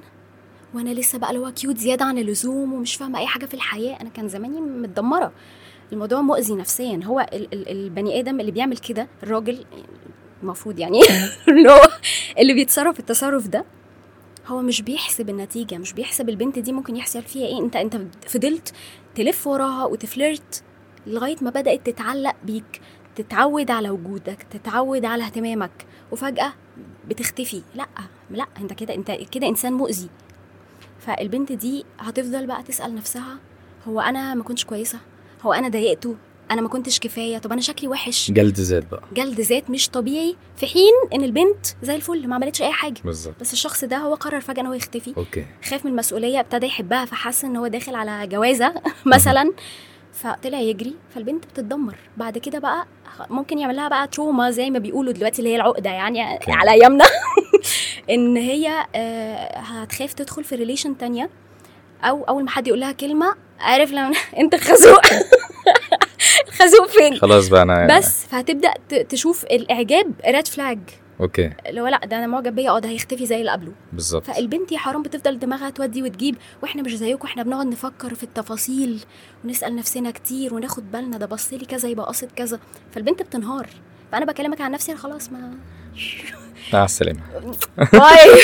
[0.75, 4.01] وأنا لسه بقى اللي هو كيوت زيادة عن اللزوم ومش فاهمة أي حاجة في الحياة
[4.01, 5.33] أنا كان زماني متدمرة.
[5.93, 7.01] الموضوع مؤذي نفسيا.
[7.05, 9.65] هو ال- ال- البني آدم اللي بيعمل كده الراجل
[10.43, 11.01] المفروض يعني
[11.49, 11.89] اللي هو
[12.39, 13.65] اللي بيتصرف التصرف ده
[14.47, 17.59] هو مش بيحسب النتيجة مش بيحسب البنت دي ممكن يحصل فيها إيه.
[17.59, 18.73] انت انت فضلت
[19.15, 20.63] تلف وراها وتفلرت
[21.07, 22.81] لغاية ما بدأت تتعلق بيك
[23.17, 25.71] تتعود على وجودك تتعود على اهتمامك
[26.13, 26.53] وفجأة
[27.09, 27.63] بتختفي.
[27.75, 27.87] لأ
[28.31, 30.09] لأ انت كده انت كده إنسان مؤذي.
[31.01, 33.37] فالبنت دي هتفضل بقى تسأل نفسها
[33.89, 34.99] هو أنا ما كنتش كويسة؟
[35.45, 36.15] هو أنا ضايقته؟
[36.51, 39.03] أنا ما كنتش كفاية؟ طب أنا شكلي وحش؟ جلد ذات بقى.
[39.13, 42.95] جلد ذات مش طبيعي في حين إن البنت زي الفل ما عملتش أي حاجة.
[43.05, 43.35] بالظبط.
[43.41, 45.15] بس الشخص ده هو قرر فجأة إن هو يختفي.
[45.17, 45.47] أوكي.
[45.65, 48.75] خاف من المسؤولية ابتدى يحبها فحس إن هو داخل على جوازة
[49.15, 49.53] مثلا.
[50.13, 51.97] فطلع يجري فالبنت بتتدمر.
[52.17, 52.87] بعد كده بقى
[53.31, 56.53] ممكن يعمل لها بقى trauma زي ما بيقولوا دلوقتي اللي هي العقدة يعني okay.
[56.53, 57.05] على أيامنا.
[58.11, 61.31] إن هي آه، هتخاف تدخل في relation تانية.
[62.03, 65.01] أو أول ما حد يقول لها كلمة عارف لما انت خازوق.
[66.59, 68.73] خازوق فين؟ خلاص بقى أنا بس فهتبدأ
[69.09, 70.79] تشوف الإعجاب red flag
[71.21, 71.51] okay.
[71.67, 73.73] اللي هو لا ده أنا معجب بيا آه ده هيختفي زي اللي قبله.
[73.93, 74.25] بالظبط.
[74.25, 79.01] فالبنت يا حرام بتفضل دماغها تودي وتجيب وإحنا مش زيكم إحنا بنقعد نفكر في التفاصيل
[79.45, 82.59] ونسأل نفسنا كتير وناخد بالنا ده بص لي كذا يبقى قصد كذا.
[82.95, 83.67] فالبنت بتنهار.
[84.13, 85.55] فأنا بكلمك عن نفسي خلاص ما
[86.73, 87.21] مع السلامة.
[87.93, 88.41] باي.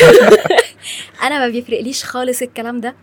[1.27, 2.95] أنا ما بيفرقليش خالص الكلام ده.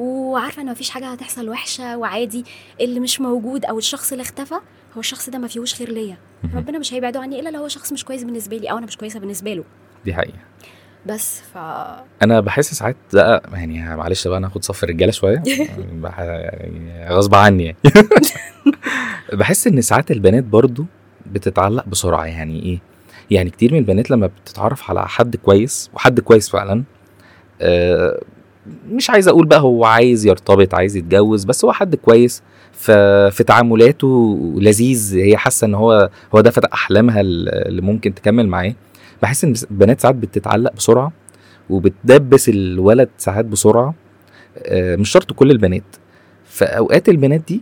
[0.00, 2.44] وعارفة إن مفيش حاجة هتحصل وحشة وعادي
[2.80, 4.54] اللي مش موجود أو الشخص اللي اختفى
[4.96, 6.16] هو الشخص ده ما فيهوش خير ليا.
[6.54, 8.96] ربنا مش هيبعده عني إلا لو هو شخص مش كويس بالنسبة لي أو أنا مش
[8.96, 9.64] كويسة بالنسبة له.
[10.04, 10.38] دي حقيقة.
[11.06, 11.58] بس ف
[12.22, 15.42] أنا بحس ساعات بقى يعني معلش بقى ناخد صف الرجالة شوية.
[16.02, 17.76] بح- يعني غصب عني يعني.
[19.32, 20.84] بحس إن ساعات البنات برضو
[21.26, 22.78] بتتعلق بسرعة يعني إيه؟
[23.30, 26.82] يعني كتير من البنات لما بتتعرف على حد كويس وحد كويس فعلا
[27.62, 28.20] آه،
[28.92, 32.42] مش عايز أقول بقى هو عايز يرتبط عايز يتجوز بس هو حد كويس.
[32.72, 35.16] ففي تعاملاته لذيذ.
[35.16, 38.74] هي حاسة إن هو هو ده فتى أحلامها اللي ممكن تكمل معاه.
[39.22, 41.12] بحس إن البنات ساعات بتتعلق بسرعة
[41.70, 43.94] وبتدبس الولد ساعات بسرعة.
[44.58, 45.96] آه، مش شرط كل البنات.
[46.44, 47.60] فأوقات البنات دي.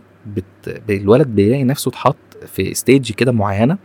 [0.89, 2.15] الولد بيلاقي نفسه اتحط
[2.47, 3.77] في stage كده معينة.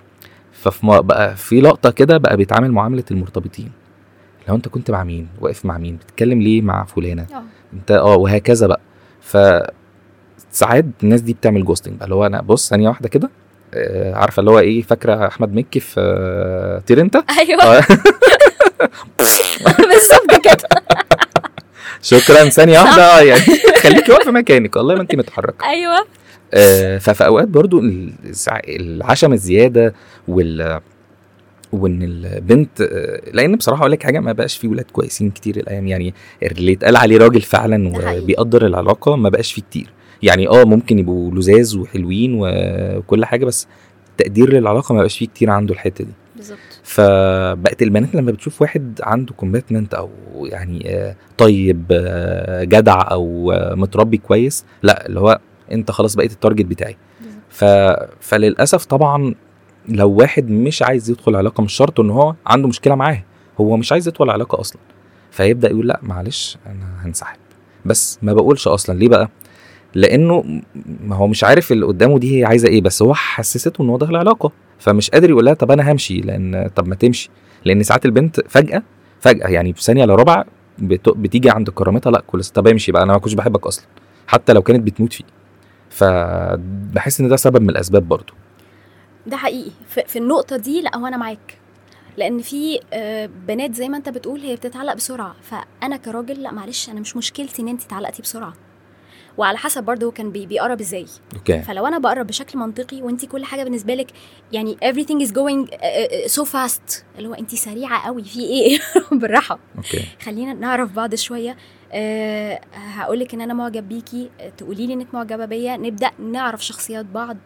[0.52, 3.70] ففي بقى في لقطة كده بقى بيتعامل معاملة المرتبطين.
[4.48, 7.42] لو انت كنت مع مين؟ واقف مع مين؟ بتتكلم ليه مع فلانة؟ آه.
[7.74, 8.80] انت آه وهكذا بقى.
[9.20, 9.36] ف
[10.52, 13.30] ساعات الناس دي بتعمل ghosting بقى اللي هو أنا بص ثانية واحدة كده
[13.74, 17.62] آه، عارفة اللي هو إيه فاكرة أحمد مكي في آه، طير انت أيوه.
[17.62, 17.84] آه،
[19.78, 20.68] بالظبط كده.
[22.02, 22.48] شكرا.
[22.48, 23.02] ثانية واحدة.
[23.18, 23.42] آه، يعني
[23.82, 25.66] خليكي واقفة مكانك والله ما انت متحركة.
[25.66, 26.06] أيوه.
[26.54, 27.82] آه، ففي اوقات برضو
[28.68, 29.94] العشم الزيادة
[30.28, 30.80] وال
[31.82, 32.90] وإن البنت
[33.32, 36.96] لأن بصراحة أقول لك حاجة ما بقاش في ولاد كويسين كتير الأيام يعني اللي اتقال
[36.96, 37.92] عليه راجل فعلا.
[38.22, 39.90] وبيقدر العلاقة ما بقاش فيه كتير
[40.22, 43.66] يعني آه ممكن يبقوا لزاز وحلوين وكل حاجة بس
[44.18, 49.00] تقدير للعلاقة ما بقاش فيه كتير عنده الحتة دي بالظبط فبقت البنات لما بتشوف واحد
[49.02, 50.10] عنده commitment أو
[50.42, 55.40] يعني آه، طيب آه، جدع أو آه، متربي كويس لا اللي هو
[55.72, 56.96] أنت خلاص بقيت ال target بتاعي.
[57.48, 57.64] ف...
[58.20, 59.34] فللأسف طبعا
[59.88, 63.24] لو واحد مش عايز يدخل علاقة مش شرط إن هو عنده مشكلة معاه
[63.60, 64.80] هو مش عايز يدخل علاقة أصلا.
[65.30, 67.36] فيبدأ يقول لأ معلش أنا هنسحب.
[67.84, 68.98] بس ما بقولش أصلا.
[68.98, 69.28] ليه بقى؟
[69.94, 70.60] لأنه
[71.04, 73.98] ما هو مش عارف اللي قدامه دي هي عايزة إيه بس هو حسسته إن هو
[73.98, 74.52] داخل علاقة.
[74.78, 77.30] فمش قادر يقول لها طب أنا همشي لأن طب ما تمشي.
[77.64, 78.82] لأن ساعات البنت فجأة
[79.20, 80.44] فجأة يعني في ثانية إلا.
[81.08, 83.84] بتيجي عند كرامتها لأ كل طب امشي بقى أنا ما كنتش بحبك أصلا.
[84.26, 85.24] حتى لو كانت بتموت فيه.
[85.90, 88.32] فبحس إن ده سبب من الأسباب برضو
[89.26, 89.70] ده حقيقي.
[90.06, 91.58] في, النقطة دي لا هو أنا معاك.
[92.16, 95.36] لأن في آه، بنات زي ما أنت بتقول هي بتتعلق بسرعة.
[95.42, 98.52] فأنا كراجل لا معلش أنا مش مشكلتي إن انت اتعلقتي بسرعة.
[99.38, 101.06] وعلى حسب برضه هو كان بي- بيقرب إزاي.
[101.36, 101.62] okay.
[101.62, 104.10] فلو أنا بقرب بشكل منطقي وانت كل حاجة بالنسبة لك
[104.52, 108.78] يعني everything is going uh, uh, so fast اللي هو انت سريعة قوي في إيه؟
[109.20, 109.58] بالراحة.
[109.76, 110.04] okay.
[110.22, 111.56] خلينا نعرف بعض شوية.
[111.92, 114.30] أه هقول لك إن أنا معجب بيكي.
[114.40, 115.76] آه، تقولي لي إنك معجبة بيا.
[115.76, 117.36] نبدأ نعرف شخصيات بعض.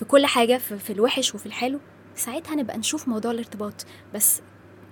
[0.00, 1.78] في كل حاجة في, في الوحش وفي الحلو
[2.16, 3.86] ساعتها نبقى نشوف موضوع الارتباط.
[4.14, 4.40] بس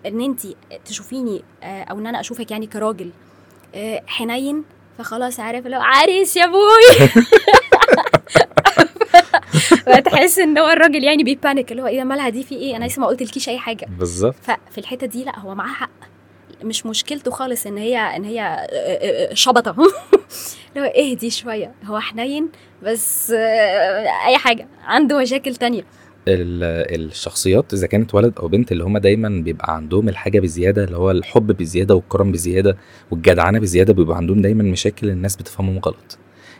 [0.07, 0.40] إن انت
[0.85, 3.11] تشوفيني آه، أو إن أنا أشوفك يعني كراجل
[3.75, 4.64] آه، حنين
[4.99, 7.09] فخلاص عارف لو عريس يا أبوي!
[9.87, 13.01] فتحس إن هو الراجل يعني بيبانيك اللي هو إيه مالها دي في إيه؟ أنا لسه
[13.01, 13.87] ما قلتلكيش أي حاجة.
[13.99, 14.35] بالظبط.
[14.42, 15.90] ففي الحتة دي لأ هو معاه حق.
[16.64, 19.71] مش مشكلته خالص إن هي إن هي آه، آه، آه، شبطة.
[20.77, 21.73] اللي هو اهدي شوية.
[21.85, 22.49] هو حنين
[22.83, 23.31] بس
[24.27, 24.68] أي حاجة.
[24.85, 25.83] عنده مشاكل تانية.
[26.29, 30.97] ال- الشخصيات إذا كانت ولد أو بنت اللي هم دايما بيبقى عندهم الحاجة بزيادة اللي
[30.97, 32.77] هو الحب بزيادة والكرم بزيادة
[33.11, 36.18] والجدعنه بزيادة بيبقى عندهم دايما مشاكل الناس بتفهمهم غلط.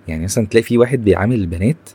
[0.09, 1.91] يعني مثلا تلاقي في واحد بيعامل البنات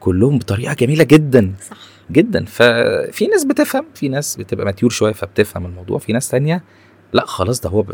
[0.00, 1.52] كلهم بطريقة جميلة جدا.
[1.70, 1.76] صح.
[2.10, 2.44] جدا.
[2.44, 5.98] ففي ناس بتفهم في ناس بتبقى ماتيور شوية فبتفهم الموضوع.
[5.98, 6.62] في ناس تانية
[7.12, 7.90] لا خلاص ده هو ب...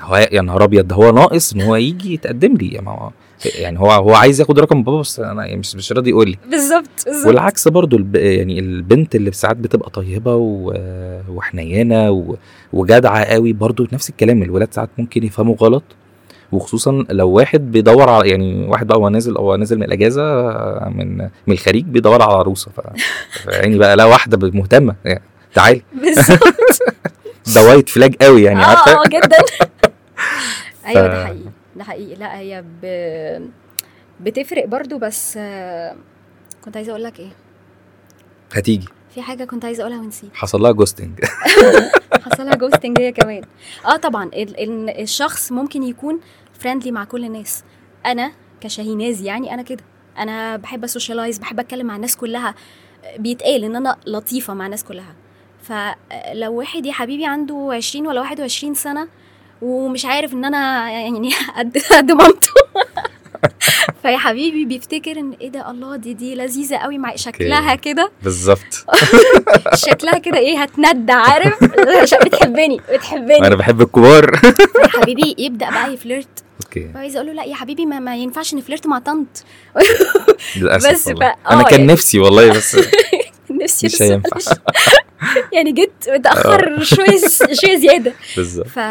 [0.00, 2.68] هو يا نهار أبيض ده هو ناقص إن هو يجي يتقدم لي.
[2.68, 3.10] يعني هو
[3.58, 6.38] يعني هو هو عايز ياخد رقم بابا بس أنا يعني مش مش راضي يقول لي.
[6.50, 7.26] بالظبط بالظبط.
[7.26, 8.16] والعكس برضو الب...
[8.16, 10.72] يعني البنت اللي ساعات بتبقى طيبة و...
[11.28, 12.34] وحنينة و...
[12.72, 15.82] وجدعة قوي برضو نفس الكلام الولاد ساعات ممكن يفهموا غلط.
[16.52, 20.22] وخصوصا لو واحد بيدور على يعني واحد بقى هو نازل أو نازل من الأجازة
[20.88, 22.70] من من الخليج بيدور على عروسة.
[22.70, 22.80] ف...
[23.54, 24.94] يعني بقى لا واحدة مهتمة.
[25.04, 25.22] يعني
[25.54, 25.82] تعالي.
[26.02, 26.42] بالظبط.
[27.54, 29.36] ده وايت فلاج قوي يعني آه عارفة؟ آه جدا.
[30.86, 32.14] أيوه ده حقيقي ده حقيقي.
[32.14, 32.86] لا هي ب...
[34.20, 35.96] بتفرق برضو بس آه،
[36.64, 37.30] كنت عايزة أقول لك إيه؟
[38.52, 38.88] هتيجي.
[39.14, 40.30] في حاجة كنت عايزة أقولها ونسيت.
[40.42, 41.20] حصل لها ghosting
[42.24, 43.42] حصلها ghosting هي كمان.
[43.86, 44.24] آه طبعا.
[44.24, 46.20] ال- ال- الشخص ممكن يكون
[46.60, 47.64] friendly مع كل الناس.
[48.06, 49.84] أنا كشاهيناز يعني أنا كده.
[50.18, 52.54] أنا بحب أ socialize بحب أتكلم مع الناس كلها.
[53.18, 55.14] بيتقال إن أنا لطيفة مع الناس كلها.
[55.68, 59.08] فلو واحد يا حبيبي عنده 20 ولا 21 سنة
[59.62, 62.50] ومش عارف إن أنا يعني قد قد مامته.
[64.02, 68.10] فيا حبيبي بيفتكر إن إيه ده الله دي دي لذيذة قوي مع شكلها كده.
[68.22, 68.84] بالظبط.
[69.86, 71.54] شكلها كده إيه هتندى عارف؟
[72.02, 73.46] عشان بتحبني بتحبني.
[73.46, 74.40] أنا بحب الكبار.
[74.82, 76.28] يا حبيبي يبدأ بقى ي flirt.
[76.64, 76.88] okay.
[76.94, 79.44] فعايزة أقول له لا يا حبيبي ما, ما ينفعش ن flirt مع طنط.
[80.56, 81.08] للأسف بس.
[81.08, 81.92] ف- أنا آه كان يعني.
[81.92, 82.76] نفسي والله بس
[83.62, 84.52] نفسي مش هينفع.
[85.52, 87.18] يعني جيت متأخر شوية
[87.52, 88.12] شوية زيادة.
[88.36, 88.66] بالظبط.
[88.66, 88.82] فا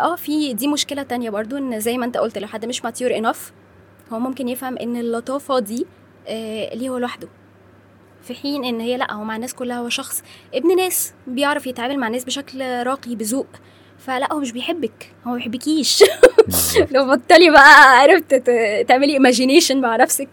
[0.00, 3.16] آه في دي مشكلة تانية برضو إن زي ما أنت قلت لو حد مش mature
[3.16, 3.52] enough
[4.12, 5.86] هو ممكن يفهم إن اللطافة دي
[6.28, 7.28] آه ليه هو لوحده.
[8.22, 10.22] في حين إن هي لأ هو مع الناس كلها هو شخص
[10.54, 13.46] ابن ناس بيعرف يتعامل مع الناس بشكل راقي بذوق.
[13.98, 16.04] فلأ هو مش بيحبك هو ما بيحبكيش.
[16.92, 18.34] لو بطلي بقى عرفت
[18.88, 20.28] تعملي imagination مع نفسك.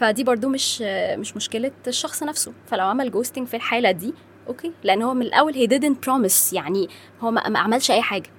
[0.00, 0.82] فدي برضو مش
[1.18, 2.52] مش مشكلة الشخص نفسه.
[2.70, 4.14] فلو عمل ghosting في الحالة دي
[4.48, 4.72] okay.
[4.84, 6.88] لأن هو من الأول he didn't promise يعني
[7.20, 8.30] هو ما, عملش أي حاجة.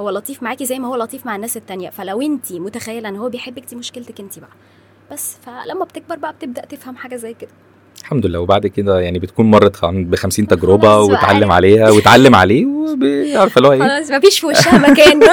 [0.00, 1.90] هو لطيف معاكي زي ما هو لطيف مع الناس التانية.
[1.90, 4.50] فلو أنت متخيلة إن هو بيحبك دي مشكلتك أنت بقى.
[5.12, 7.50] بس فلما بتكبر بقى بتبدأ تفهم حاجة زي كده.
[8.00, 8.40] الحمد لله.
[8.40, 11.52] وبعد كده يعني بتكون مرت ب 50 تجربة وتعلم.
[11.52, 15.20] عليها وتعلم عليه وعارفه اللي هو إيه؟ خلاص مفيش في وشها مكان.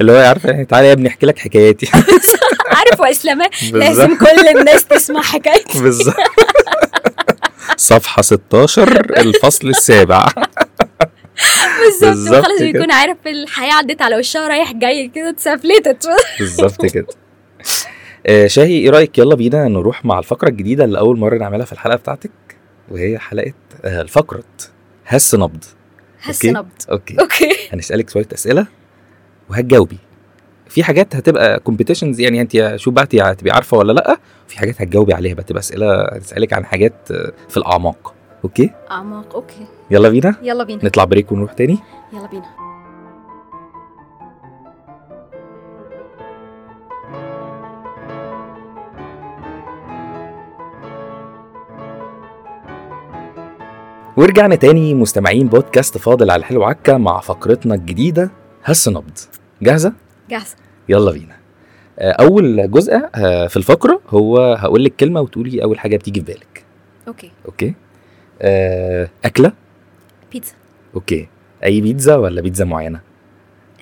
[0.00, 1.86] اللي هو عارفة يعني تعالى يا ابني أحكي لك حكاياتي.
[2.84, 3.50] عارف واسلامه.
[3.72, 5.80] لازم كل الناس تسمع حكايتي.
[5.82, 6.16] بالظبط.
[7.76, 10.26] صفحة 16 الفصل السابع.
[12.00, 12.44] بالظبط.
[12.58, 12.72] كده.
[12.72, 16.06] بيكون عارف الحياة عدت على وشها رايح جاي كده اتسفلتت.
[16.38, 17.06] بالظبط كده.
[18.26, 21.72] آه، شاهي إيه رأيك؟ يلا بينا نروح مع الفقرة الجديدة اللي أول مرة نعملها في
[21.72, 22.30] الحلقة بتاعتك
[22.90, 23.52] وهي حلقة
[23.84, 24.42] آه، الفقره
[25.06, 25.64] هس نبض.
[26.22, 26.50] هس okay.
[26.58, 26.68] نبض.
[26.90, 27.20] okay.
[27.20, 27.50] okay.
[27.72, 28.66] هنسألك شوية أسئلة
[29.50, 29.98] وهتجاوبي.
[30.74, 34.16] في حاجات هتبقى competitions يعني انت شو بقى انت هتبقي عارفة ولا لأ؟
[34.48, 38.14] في حاجات هتجاوبي عليها بقى تبقى أسئلة هتسألك عن حاجات آه، في الأعماق.
[38.44, 39.66] أوكي؟ أعماق أوكي.
[39.90, 40.34] يلا بينا.
[40.42, 40.84] يلا بينا.
[40.84, 41.78] نطلع break ونروح تاني؟
[42.12, 42.44] يلا بينا.
[54.16, 58.30] ورجعنا تاني مستمعين بودكاست فاضل على الحلو عكة مع فقرتنا الجديدة
[58.64, 59.18] هس نبض
[59.62, 59.92] جاهزة؟
[60.30, 60.56] جاهزة.
[60.88, 61.36] يلا بينا.
[61.98, 66.26] آه، أول جزء آه، في الفقرة هو هقول لك كلمة وتقولي أول حاجة بتيجي في
[66.26, 66.64] بالك.
[67.08, 67.30] okay.
[67.46, 67.74] okay?
[68.42, 69.52] آه، أكلة؟
[70.32, 70.52] بيتزا.
[70.94, 71.28] okay.
[71.64, 73.00] أي بيتزا ولا بيتزا معينة؟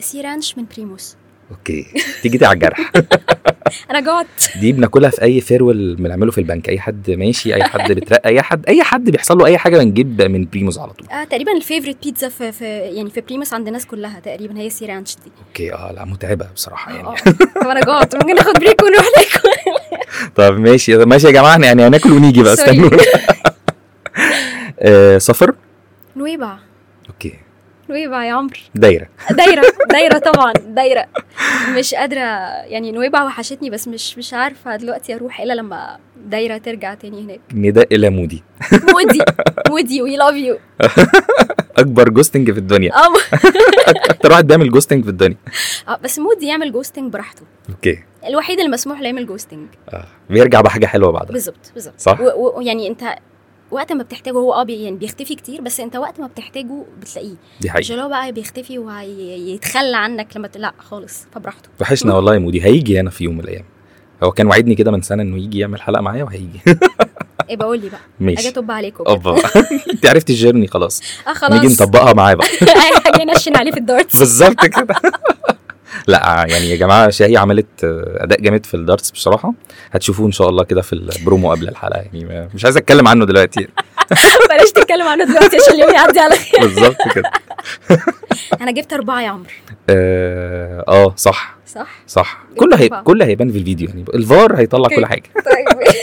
[0.01, 1.17] سي رانش من بريموس.
[1.53, 1.87] أوكي.
[2.23, 2.93] تيجي على الجرح.
[3.91, 4.27] أنا جعت
[4.61, 6.69] دي بناكلها في أي farewell بنعمله في البنك.
[6.69, 10.23] أي حد ماشي أي حد بترقى أي حد أي حد بيحصل له أي حاجة بنجيب
[10.23, 11.09] من بريموز على طول.
[11.09, 14.71] آه تقريبا ال favorite بيتزا في, في يعني في بريموس عند الناس كلها تقريبا هي
[14.71, 15.33] Chicken Ranch دي.
[15.49, 17.09] okay آه لا متعبة بصراحة آه يعني.
[17.09, 17.15] آه.
[17.61, 19.49] طب أنا جعت ممكن ناخد break ونروح ناكل؟
[20.37, 22.71] طب ماشي ماشي يا جماعة يعني هناكل ونيجي بقى sorry.
[22.71, 23.03] استنونا
[24.81, 25.55] آه، صفر
[26.17, 26.57] نويبع.
[27.09, 27.33] okay.
[27.93, 28.57] نويبع يا عمرو.
[28.75, 29.09] دايرة.
[29.31, 29.63] دايرة.
[29.93, 31.07] دايرة طبعا دايرة.
[31.79, 32.21] مش قادرة
[32.73, 37.41] يعني نويبع وحشتني بس مش مش عارفة دلوقتي أروح إلا لما دايرة ترجع تاني هناك.
[37.55, 38.43] نداء إلى مودي.
[38.93, 39.19] مودي.
[39.71, 40.59] مودي we love you
[41.79, 42.93] أكبر ghosting في الدنيا.
[42.95, 43.13] آه.
[44.11, 45.37] أكتر واحد بيعمل ghosting في الدنيا.
[45.89, 47.43] آه، بس مودي يعمل ghosting براحته.
[47.71, 47.99] okay.
[48.29, 50.05] الوحيد اللي مسموح له يعمل ghosting آه.
[50.31, 51.33] بيرجع بحاجة حلوة بعدها.
[51.33, 51.95] بالظبط بالظبط.
[51.99, 52.19] صح.
[52.21, 53.17] ويعني أنت
[53.73, 57.29] وقت ما بتحتاجه هو آه يعني بيختفي كتير بس انت وقت ما بتحتاجه بتلاقيه.
[57.61, 60.49] دي مش حقيقه اللي هو بقى بيختفي وهيتخلى عنك لما.
[60.57, 61.69] لا خالص فبراحته.
[61.81, 62.65] وحشنا والله يا مودي.
[62.65, 63.65] هيجي هنا في يوم من الأيام.
[64.23, 66.61] هو كان وعدني كده من سنة إنه يجي يعمل حلقة معايا وهيجي.
[67.51, 68.01] إيه بقول لي بقى.
[68.21, 69.37] أجي ماشي اطب عليكم أوبا.
[69.93, 71.03] أنت عرفتي ال journey خلاص.
[71.29, 71.53] آه خلاص.
[71.53, 72.47] نيجي نطبقها معاه بقى.
[72.63, 74.19] اي حاجة ينشن عليه في ال darts.
[74.19, 74.95] بالظبط كده.
[76.07, 77.85] لا يعني يا جماعة شاهي عملت
[78.17, 79.55] أداء جامد في ال darts بصراحة.
[79.93, 83.69] هتشوفوه إن شاء الله كده في البرومو قبل الحلقة يعني مش عايز أتكلم عنه دلوقتي.
[84.51, 86.61] بلاش تتكلم عنه دلوقتي عشان اليوم يعدي على خير.
[86.61, 87.31] بالظبط كده.
[88.61, 89.51] أنا جبت أربعة يا عمرو.
[89.91, 91.57] آه آه، صح.
[91.67, 92.39] صح؟ صح.
[92.57, 92.89] كله هي...
[92.89, 94.89] كله هيبان في الفيديو يعني الفار هيطلع.
[94.89, 95.23] كل حاجة.
[95.53, 95.95] طيب.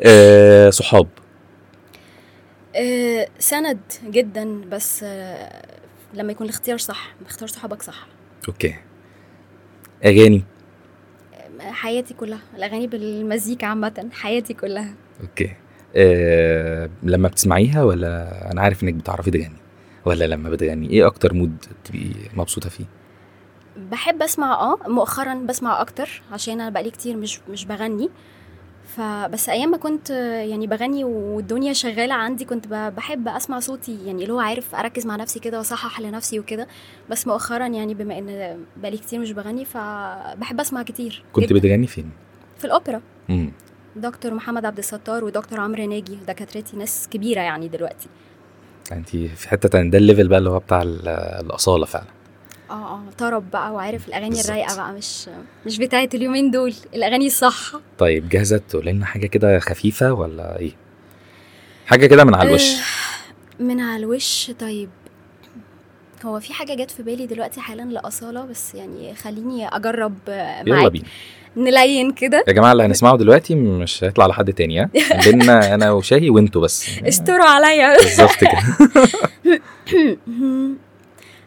[0.00, 1.08] آه صحاب.
[2.76, 5.04] آه، سند جدا بس
[6.14, 8.06] لما يكون الاختيار صح اختار صحابك صح.
[8.48, 8.74] أوكي.
[10.04, 10.44] أغاني؟
[11.60, 12.40] حياتي كلها.
[12.56, 14.94] الأغاني بالمزيكا عامة حياتي كلها.
[15.20, 15.56] okay.
[15.96, 19.56] آه لما بتسمعيها ولا أنا عارف إنك بتعرفي تغني؟
[20.04, 22.84] ولا لما بتغني إيه أكتر mood تبقي مبسوطة فيه؟
[23.76, 28.10] بحب أسمع آه مؤخرا بسمع أكتر عشان أنا بقالي كتير مش مش بغني.
[28.96, 30.10] فبس أيام ما كنت
[30.50, 35.16] يعني بغني والدنيا شغالة عندي كنت بحب أسمع صوتي يعني اللي هو عارف أركز مع
[35.16, 36.66] نفسي كده وأصحح لنفسي وكده.
[37.10, 41.54] بس مؤخرا يعني بما إن بقالي كتير مش بغني فبحب أسمع كتير كنت جداً.
[41.54, 42.10] بتغني فين؟
[42.58, 43.00] في الأوبرا.
[43.30, 43.52] امم
[43.96, 48.08] دكتور محمد عبد الستار ودكتور عمرو ناجي دكاترتي ناس كبيرة يعني دلوقتي.
[48.92, 51.08] انت في حتة تانية ده ال level بقى اللي هو بتاع ال-
[51.46, 52.06] الأصالة فعلا.
[52.70, 54.46] آه آه طرب بقى وعارف الأغاني بالظبط.
[54.50, 55.28] الرايقة بقى مش
[55.66, 57.72] مش بتاعت اليومين دول الأغاني الصح.
[57.98, 60.72] طيب جاهزة؟ تقولي لنا حاجة كده خفيفة ولا إيه؟
[61.86, 62.70] حاجة كده من على الوش.
[62.72, 64.50] آه، من على الوش.
[64.60, 64.88] طيب
[66.24, 70.76] هو في حاجة جت في بالي دلوقتي حالا لأصالة بس يعني خليني أجرب آه، يلا
[70.76, 70.92] معاك.
[70.92, 71.04] بينا.
[71.56, 72.44] نلين كده.
[72.48, 74.90] يا جماعة اللي هنسمعه دلوقتي مش هيطلع لحد تاني ها؟
[75.24, 76.88] بينا أنا وشاهي وأنتوا بس.
[77.08, 77.96] استروا عليا.
[77.96, 78.62] بالظبط كده.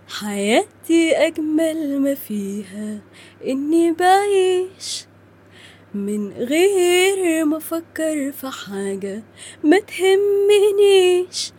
[0.07, 2.99] حياتي أجمل ما فيها.
[3.47, 5.05] إني بعيش
[5.93, 9.23] من غير ما أفكر في حاجة.
[9.63, 11.51] ما تهمنيش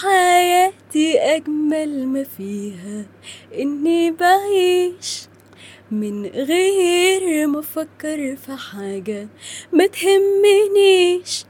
[0.00, 3.06] حياتي أجمل ما فيها.
[3.54, 5.20] إني بعيش
[5.90, 9.28] من غير ما أفكر في حاجة.
[9.72, 11.44] ما تهمنيش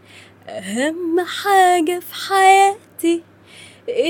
[0.49, 3.23] أهم حاجة في حياتي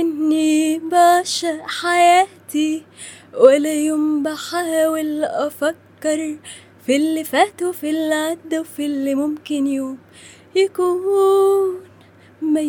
[0.00, 2.82] إني بعشق حياتي
[3.34, 6.36] ولا يوم بحاول أفكر
[6.86, 9.98] في اللي فات وفي اللي عدى وفي اللي ممكن يوم
[10.56, 11.80] يكون.
[12.42, 12.60] ما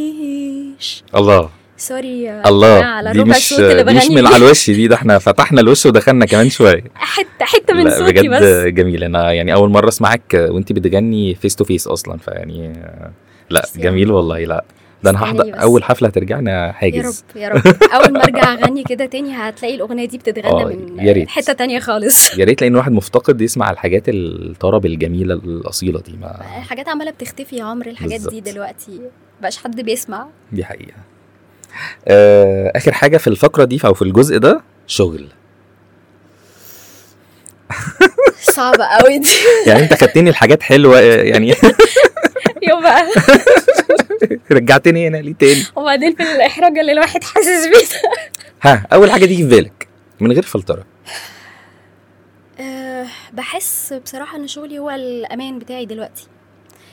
[0.00, 1.04] يهمنيش.
[1.14, 1.50] الله.
[1.76, 2.84] sorry الله.
[2.84, 4.26] على دي مش اللي دي مش من.
[4.26, 6.84] على الوش دي ده إحنا فتحنا الوش ودخلنا كمان شوية.
[6.94, 8.42] حتة حتة من صوتي بجد بس.
[8.66, 9.04] جميل.
[9.04, 13.12] أنا يعني أول مرة أسمعك وانت بتغني face to face أصلا فيعني آه،
[13.50, 14.64] لا بس جميل يعني- والله لا.
[15.02, 15.62] ده أنا هحضر.
[15.62, 17.24] أول حفلة هترجعنا يا حاجز.
[17.34, 17.62] رب يا رب.
[17.94, 21.28] أول ما أرجع أغني كده تاني هتلاقي الأغنية دي بتتغنى آه، من يا ريت.
[21.28, 22.38] حتة تانية خالص.
[22.38, 27.56] يا ريت لأن الواحد مفتقد يسمع الحاجات الطرب الجميلة الأصيلة دي ما الحاجات عمالة بتختفي
[27.56, 28.48] يا عمرو الحاجات دي بالظبط.
[28.54, 29.00] دلوقتي
[29.38, 30.26] مبقاش حد بيسمع.
[30.52, 30.94] دي حقيقة.
[32.08, 35.26] آه، آخر حاجة في الفقرة دي أو في الجزء ده شغل.
[38.56, 39.28] صعبة قوي دي.
[39.66, 41.48] يعني أنت خدتني الحاجات حلوة آه، يعني.
[42.68, 43.06] يو بقى
[44.52, 48.10] رجعتني هنا ليه تاني وبعدين في الإحراج اللي الواحد حاسس بيه ده.
[48.62, 49.88] ها أول حاجة تيجي في بالك
[50.20, 50.84] من غير فلترة.
[52.60, 56.26] أه بحس بصراحة إن شغلي هو الأمان بتاعي دلوقتي.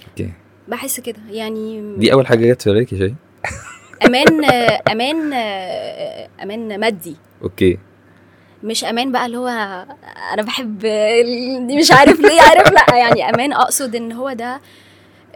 [0.10, 0.32] okay.
[0.68, 3.16] بحس كده يعني دي أول حاجة جت في بالك يا شاهي؟
[4.06, 4.46] أمان
[4.92, 5.34] أمان
[6.44, 7.16] أمان مادي.
[7.44, 7.78] okay.
[8.64, 9.48] مش أمان بقى اللي هو
[10.34, 10.80] أنا بحب
[11.68, 14.60] دي مش عارف ليه عارف لأ يعني أمان أقصد إن هو ده آه،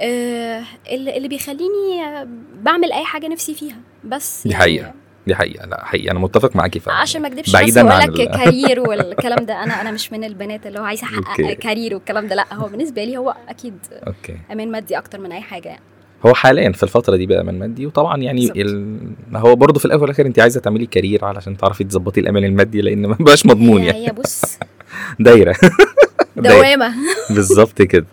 [0.01, 2.27] اللي اللي بيخليني آه،
[2.61, 3.75] بعمل أي حاجة نفسي فيها.
[4.03, 4.93] بس دي يعني حقيقة.
[5.27, 5.65] دي حقيقة.
[5.65, 6.11] لا حقيقة.
[6.11, 6.97] أنا متفق معاكي فعلا.
[6.97, 9.63] عشان ما أكدبش بعيداً بس عن لك ال- career والكلام ده.
[9.63, 11.51] أنا أنا مش من البنات اللي هو عايزة أحقق.
[11.53, 12.35] career والكلام ده.
[12.35, 13.73] لا هو بالنسبة لي هو أكيد
[14.07, 14.37] okay.
[14.51, 15.81] أمان مادي أكتر من أي حاجة يعني.
[16.25, 17.85] هو حاليا في الفترة دي بقى من مادي.
[17.85, 18.51] وطبعا يعني.
[18.55, 18.99] ال...
[19.35, 23.05] هو برضه في الأول والاخر أنت عايزة تعملي career علشان تعرفي تظبطي الأمان المادي لأن
[23.05, 24.07] ما بقاش مضمون يعني.
[24.07, 24.41] هي بص.
[25.19, 25.55] دايرة.
[26.35, 26.93] دوامة.
[27.29, 28.05] بالظبط كده.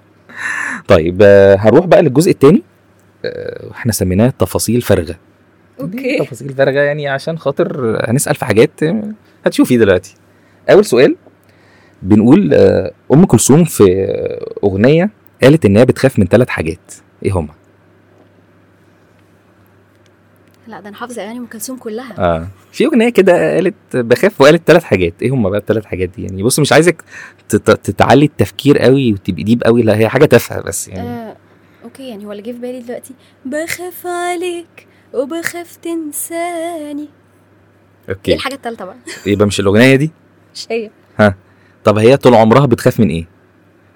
[0.89, 2.63] طيب آه، هنروح بقى للجزء الثاني
[3.73, 5.15] إحنا سميناه تفاصيل فارغة.
[5.81, 6.19] okay.
[6.19, 9.03] تفاصيل فارغة؟ يعني عشان خاطر هنسأل في حاجات آه،
[9.47, 10.15] هتشوفي دلوقتي.
[10.71, 11.17] أول سؤال
[12.03, 13.85] بنقول آه، أم كلثوم في
[14.65, 15.11] أغنية
[15.43, 16.93] قالت إنها بتخاف من ثلاث حاجات.
[17.25, 17.49] إيه هما؟
[20.69, 22.15] لا ده أنا حافظة أغاني أم كلثوم كلها.
[22.19, 22.49] آه.
[22.73, 25.15] في أغنية كده قالت بخاف وقالت ثلاث حاجات.
[25.23, 27.05] إيه هما بقى الثلاث حاجات دي؟ يعني بص مش عايزك
[27.49, 29.83] تت- تتعلي التفكير قوي وتبقي deep قوي.
[29.83, 31.09] لا هي حاجة تافهة بس يعني.
[31.09, 31.37] آه،
[31.85, 33.15] okay يعني هو اللي جه في بالي دلوقتي.
[33.45, 37.09] بخاف عليك وبخاف تنساني.
[38.09, 38.97] إيه okay الحاجة التالتة بقى؟
[39.27, 40.11] يبقى مش الأغنية دي؟
[40.55, 40.91] مش هي.
[41.85, 43.27] طب هي طول عمرها بتخاف من إيه؟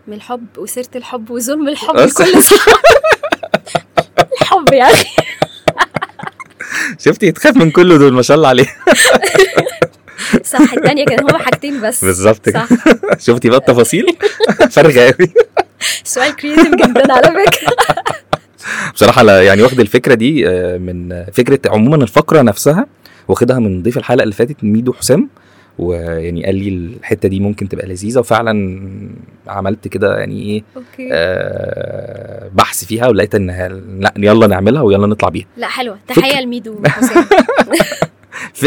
[0.07, 1.97] من الحب وسيرة الحب وظلم الحب.
[1.97, 2.66] لكل صح
[4.43, 5.09] الحب يا أخي.
[6.99, 8.66] شفتي؟ تخاف من كل دول ما شاء الله عليه
[10.45, 12.05] صح التانية كان هما حاجتين بس.
[12.05, 12.66] بالظبط كده.
[12.66, 12.68] صح.
[13.26, 14.07] شفتي بقى التفاصيل؟
[14.72, 15.32] فارغه قوي.
[16.05, 17.68] سؤال creative جدا على فكرة.
[18.95, 22.86] بصراحة يعني واخد الفكرة دي آه، من فكرة عموما الفقرة نفسها
[23.28, 25.28] واخدها من ضيف الحلقة اللي فاتت ميدو حسام.
[25.79, 28.81] ويعني قال لي الحتة دي ممكن تبقى لذيذة وفعلا
[29.49, 31.09] عملت كده يعني إيه okay.
[31.12, 35.47] آه، بحث فيها ولقيت انها لا يلا نعملها ويلا نطلع بيها.
[35.57, 35.99] لا حلوة.
[36.09, 36.83] تحية لميدو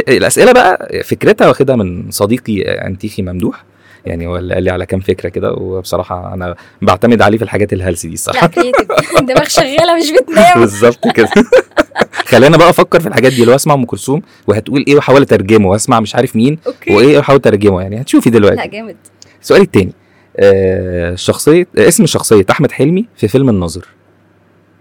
[0.07, 3.63] الأسئلة بقى فكرتها واخدها من صديقي أنتيخي ممدوح.
[4.05, 7.73] يعني هو اللي قال لي على كام فكرة كده وبصراحة أنا بعتمد عليه في الحاجات
[7.73, 8.87] الهلس دي لا الصراحه creative
[9.29, 10.59] دماغ شغالة مش بتنام.
[10.61, 11.29] بالظبط كده.
[12.31, 15.69] خلينا بقى أفكر في الحاجات دي اللي هو أسمع أم كلثوم وهتقول إيه وأحاول أترجمه
[15.69, 16.93] وأسمع مش عارف مين okay.
[16.95, 18.01] وإيه وأحاول أترجمه يعني.
[18.01, 18.95] هتشوفي لا دلوقتي جامد.
[19.41, 19.91] السؤال التاني
[20.37, 23.85] آه شخصية آه اسم شخصيه أحمد حلمي في فيلم الناظر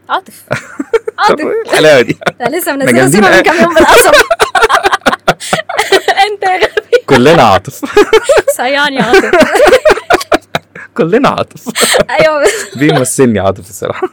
[0.09, 0.45] عاطف.
[1.19, 1.45] عاطف.
[1.67, 2.17] الحلاوة دي.
[2.41, 3.37] لا لسه منزلة أوي.
[3.37, 4.13] من كام يوم بالقصب.
[6.33, 6.57] انت يا
[7.07, 7.81] كلنا عاطف.
[8.57, 9.31] صيعني عاطف.
[10.97, 11.69] كلنا عاطف.
[12.11, 12.45] أيوه.
[12.79, 14.09] بيمثلني عاطف الصراحة.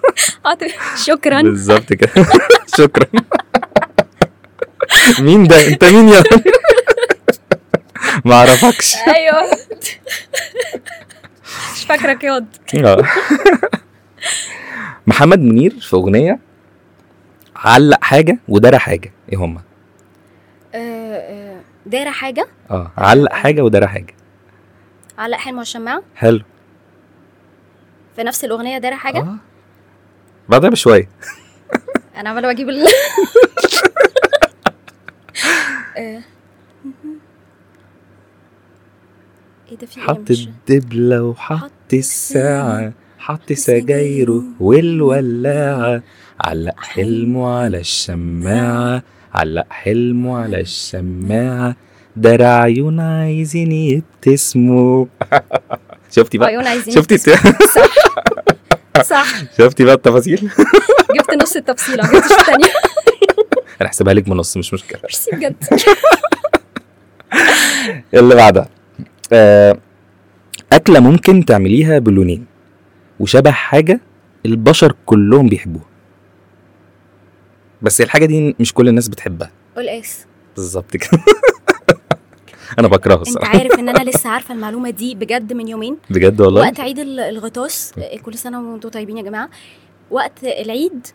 [0.45, 0.75] عاطف.
[1.05, 1.41] شكرا.
[1.41, 2.25] بالظبط كده.
[2.77, 3.07] شكرا.
[5.19, 6.23] مين ده؟ انت مين يا
[8.25, 8.95] ما أعرفكش.
[8.95, 9.41] أيوه.
[11.75, 13.03] مش فاكرك ياض آه.
[15.07, 16.39] محمد منير في أغنية
[17.55, 19.13] علق حاجة ودار حاجة.
[19.31, 19.61] إيه هما؟
[21.85, 24.15] دايرة حاجة؟ آه علق حاجة ودار حاجة.
[25.17, 26.41] علق حلم والشماعه حلو.
[28.15, 29.35] في نفس الأغنية دايرة حاجة؟ آه.
[30.49, 31.09] بعدها بشوية.
[32.17, 32.85] أنا عمالة بجيب ال
[35.97, 36.21] آه.
[39.71, 42.93] إيه ده في إيه حط الدبلة وحط الساعة.
[43.19, 46.03] حط سجايره والولاعة.
[46.41, 49.03] علق حلمه على الشماعه
[49.33, 51.75] علق حلمه على الشماعة.
[52.15, 55.05] دار عيون عايزين يبتسموا
[56.11, 57.41] شفتي بقى؟ عيون عايزين شفتي صح.
[59.01, 59.25] صح.
[59.57, 60.37] شفتي بقى التفاصيل؟
[61.17, 62.65] جبت نص التفصيله ما جبتش الثانية
[63.81, 64.99] أنا هحسبها لك بنص مش مشكلة.
[65.03, 65.55] ميرسي بجد.
[68.13, 68.69] اللي بعدها.
[69.33, 69.77] آه،
[70.71, 72.45] أكلة ممكن تعمليها بلونين
[73.19, 73.99] وشبه حاجة
[74.45, 75.85] البشر كلهم بيحبوها.
[77.81, 79.51] بس الحاجة دي مش كل الناس بتحبها.
[79.77, 80.25] قلقاس.
[80.55, 81.09] بالظبط كده.
[82.79, 83.57] أنا بكرهه أنت الصراحة.
[83.57, 85.97] عارف إن أنا لسه عارفة المعلومة دي بجد من يومين.
[86.09, 89.49] بجد والله؟ وقت عيد ال- الغطاس كل سنة وأنتم طيبين يا جماعة.
[90.11, 91.07] وقت العيد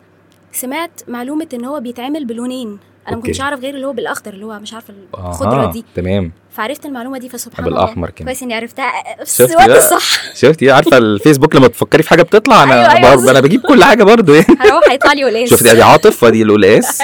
[0.51, 2.77] سمعت معلومة إن هو بيتعمل بلونين.
[3.07, 3.21] أنا ما.
[3.21, 5.85] كنتش أعرف غير اللي هو بالأخضر اللي هو مش عارفة الخضرة آه، دي.
[5.95, 6.31] تمام.
[6.51, 7.81] فعرفت المعلومة دي فسبحان الله.
[7.81, 8.91] بالأحمر كمان كويس إني عرفتها.
[9.25, 10.35] في الوقت؟ الصح.
[10.35, 13.83] شفتي؟ عارفة الفيسبوك لما تفكري في حاجة بتطلع أنا أيوة، أيوة، برضه أنا بجيب كل
[13.83, 14.45] حاجة برضه يعني.
[14.59, 17.01] هروح هيطلع لي قلقاس شفتي؟ أدي عاطف وأدي القلقاس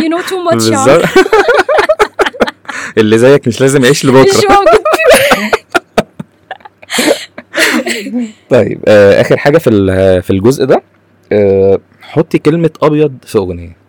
[0.00, 0.68] you know too much
[2.98, 4.38] اللي زيك مش لازم يعيش لبكرة.
[4.38, 4.84] مش موجود.
[8.50, 9.70] طيب آه آخر حاجة في
[10.22, 10.82] في الجزء ده
[11.32, 13.83] آه حطي كلمة أبيض في أغنية.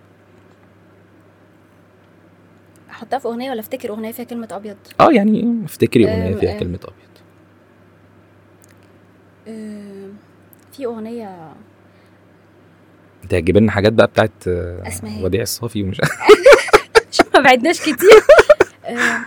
[3.06, 6.60] أحطها في أغنية ولا أفتكر أغنية فيها كلمة أبيض؟ آه يعني افتكري أغنية فيها.
[6.60, 7.06] كلمة أبيض.
[10.72, 11.54] في أغنية
[13.24, 14.84] انت هتجيب لنا حاجات بقى بتاعت آه،.
[15.22, 16.02] وديع الصافي ومش
[17.34, 17.96] ما بعدناش كتير.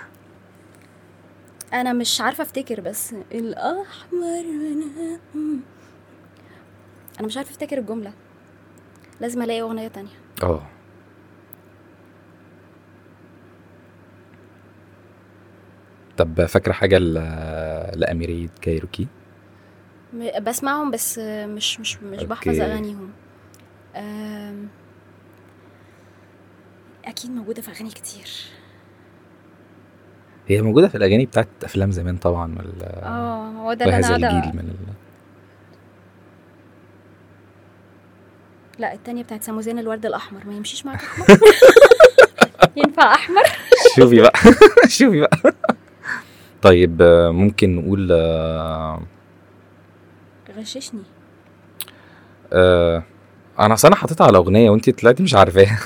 [1.73, 4.43] أنا مش عارفة أفتكر بس الأحمر
[5.35, 5.61] من-
[7.21, 8.13] أنا مش عارفة أفتكر الجملة.
[9.21, 10.11] لازم ألاقي أغنية تانية.
[10.43, 10.63] آه.
[16.19, 16.99] طب فاكرة حاجة.
[17.95, 19.07] لاميريه كايروكي؟
[20.41, 22.61] بسمعهم بس مش مش مش بحفظ.
[22.61, 23.11] أغانيهم.
[27.05, 28.29] أكيد موجودة في أغاني كتير.
[30.49, 32.83] هي موجودة في الأغاني بتاعت أفلام زمان طبعا وال...
[32.83, 34.75] آه هو ده اللي وهذا الجيل من ال...
[38.79, 40.47] لا التانية بتاعت سموزين الورد الأحمر.
[40.47, 41.27] ما يمشيش معاك أحمر؟
[42.77, 43.43] ينفع أحمر؟
[43.97, 44.33] شوفي بقى.
[44.99, 45.55] شوفي بقى.
[46.63, 49.01] طيب آه، ممكن نقول آه،
[50.59, 51.01] غششني
[52.53, 53.03] آه،
[53.59, 55.79] أنا اصل أنا حاططها على اغنيه وانت طلعتي مش عارفاها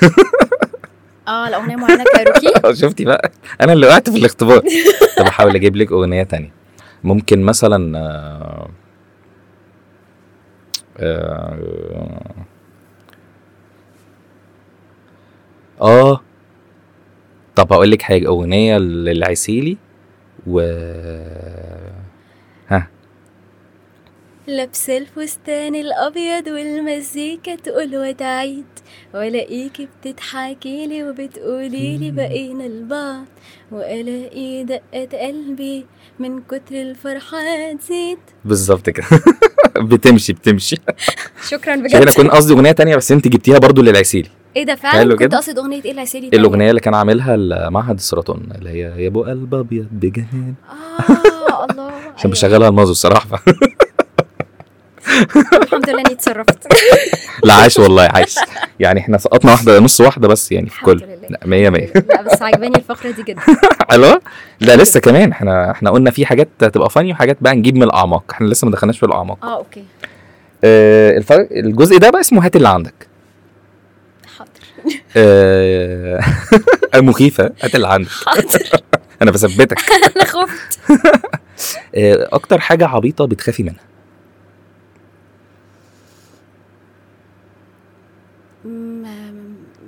[1.28, 4.58] آه الاغنيه معينه كايروكي شفتي بقى أنا اللي وقعت في الاختبار
[5.18, 6.50] طب احاول أجيب لك اغنيه تانية
[7.04, 8.68] ممكن مثلا آه،
[10.98, 12.34] آه،
[15.80, 16.20] آه
[17.56, 19.76] طب هقول لك حاجة اغنيه للعسيلي
[20.47, 20.61] و
[24.47, 28.64] لابسه الفستان الأبيض والمزيكا تقول وتعيد
[29.14, 33.24] والاقيكي بتضحكي لي وبتقولي لي بقينا لبعض
[33.72, 35.86] وألاقي دقة قلبي
[36.18, 37.38] من كتر الفرحة
[37.78, 39.07] تزيد بالظبط كده.
[39.90, 40.76] بتمشي بتمشي.
[41.51, 42.14] شكرا شوفي أنا بجد.
[42.16, 45.36] كنت قصدي أغنية تانية بس أنت جبتيها برضو للعسيلي إيه ده حلو فعلا كنت كده.
[45.36, 47.36] قصد أغنية إيه العسيلي تانية؟ الأغنية اللي كان عاملها
[47.70, 50.55] معهد السرطان اللي هي يا ابو قلب أبيض بجنان.
[51.50, 51.84] آه الله.
[52.16, 52.30] عشان أيوة.
[52.32, 53.42] بشغلها المازو الصراحة.
[55.62, 56.66] الحمد لله إني اتصرفت.
[57.44, 58.34] لا عاش والله عاش
[58.80, 61.03] يعني إحنا سقطنا واحدة نص واحدة بس يعني في كل.
[61.28, 63.40] لا 100 100 لا بس عجباني الفقرة دي جدا.
[63.90, 64.20] حلوة
[64.61, 65.30] لا لسه كمان.
[65.30, 68.24] إحنا إحنا قلنا في حاجات تبقى فاني وحاجات بقى نجيب من الأعماق.
[68.30, 69.44] إحنا لسه ما دخلناش في الأعماق.
[69.44, 69.84] آه أوكي.
[70.64, 71.22] آه
[71.53, 73.11] الجزء ده بقى اسمه هات اللي عندك.
[76.96, 78.10] مخيفه اللي عندك
[79.22, 79.78] أنا بثبتك.
[80.16, 80.78] أنا خفت.
[81.94, 83.80] آه أكتر حاجة عبيطة بتخافي منها؟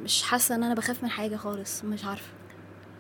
[0.05, 2.29] مش حاسة إن أنا بخاف من حاجة خالص مش عارفة.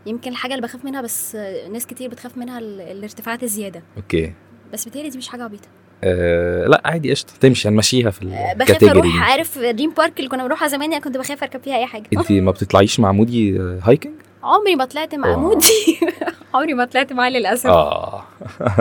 [0.07, 1.37] يمكن الحاجة اللي بخاف منها بس
[1.73, 3.83] ناس كتير بتخاف منها ال- الارتفاعات الزيادة.
[3.97, 4.33] okay.
[4.73, 5.69] بس بتهيألي دي مش حاجة عبيطة.
[6.05, 7.33] آه لا عادي قشطة.
[7.41, 10.93] تمشي هنمشيها في أه، بخاف ال category أروح عارف دريم بارك اللي كنا بنروحها زمان
[10.93, 12.05] يعني كنت بخاف أركب فيها أي حاجة.
[12.17, 14.13] انت ما بتطلعيش مع مودي آه، hiking
[14.43, 15.37] عمري ما طلعت مع آه.
[15.37, 16.01] مودي.
[16.55, 17.67] عمري ما طلعت معاه للأسف.
[17.67, 18.25] آه.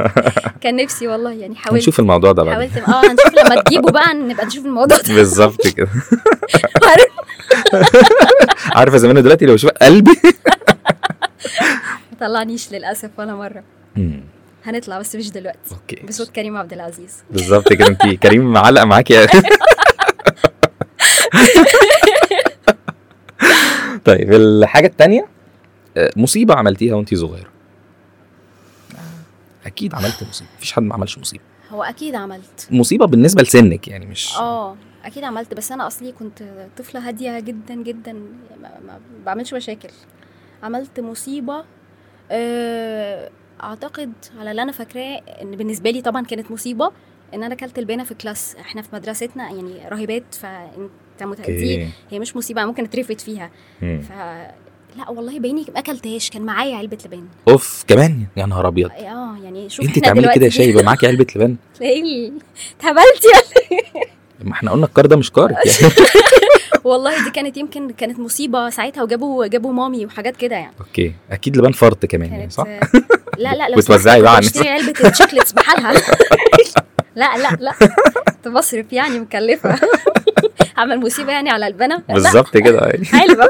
[0.62, 1.74] كان نفسي والله يعني حاولت.
[1.82, 2.70] هنشوف الموضوع ده بعدين.
[2.72, 2.90] حاولت.
[2.90, 5.16] آه هنشوف لما تجيبوا بقى نبقى نشوف الموضوع ده.
[5.16, 5.88] بالظبط كده.
[6.90, 7.08] عارف؟
[8.76, 10.12] عارفه زمان دلوقتي لو شوف قلبي.
[12.12, 13.64] ما طلعنيش للأسف ولا مرة.
[14.66, 15.76] هنطلع بس مش دلوقتي.
[15.76, 16.06] أوكي.
[16.08, 17.24] بصوت كريم عبد العزيز.
[17.32, 19.28] بالظبط كده انت كريم معلق معاكي
[24.06, 25.28] طيب الحاجة التانية
[25.98, 27.50] آه، مصيبة عملتيها وانت صغيرة.
[29.66, 30.50] أكيد عملت مصيبة.
[30.58, 31.44] مفيش حد ما عملش مصيبة.
[31.72, 32.68] هو أكيد عملت.
[32.72, 35.54] مصيبة بالنسبة لسنك يعني مش آه أكيد عملت.
[35.54, 36.44] بس أنا أصلي كنت
[36.78, 38.14] طفلة هادية جدا جدا.
[38.14, 39.90] ما, ما بعملش مشاكل.
[40.64, 41.64] عملت مصيبة
[42.32, 43.30] آه،
[43.64, 46.92] أعتقد على اللي أنا فاكراه إن بالنسبة لي طبعا كانت مصيبة
[47.34, 48.56] إن أنا اكلت البانة في كلاس.
[48.62, 53.50] إحنا في مدرستنا يعني راهبات فأنت متأدي هي مش مصيبة ممكن اترفد فيها.
[53.82, 54.02] مم.
[54.02, 54.12] ف
[54.98, 57.28] لا والله بيني ما اكلتهاش كان معايا علبة لبان.
[57.48, 58.92] أوف كمان؟ يا نهار أبيض.
[58.92, 62.34] آه يعني شوف أنت تعملي كده يا دلوقتي شاي يبقى معاكي علبة لبان؟ تلاقيني
[62.80, 63.82] اتهبلت يعني
[64.44, 65.94] ما إحنا قلنا الكار ده مش كارك يعني
[66.84, 70.74] والله دي كانت يمكن كانت مصيبة ساعتها وجابوا جابوا مامي وحاجات كده يعني.
[70.80, 71.14] okay.
[71.32, 72.68] أكيد لبان فرط كمان يعني صح؟
[73.44, 75.94] لا لا لا وتوزعي بقى اشتري علبة ال chocolates بحالها.
[77.16, 77.74] لا لا لا.
[78.26, 79.80] كنت بصرف يعني مكلفة.
[80.78, 82.04] عمل مصيبة يعني على البنا.
[82.10, 82.92] بالظبط كده.
[83.06, 83.50] حلوة.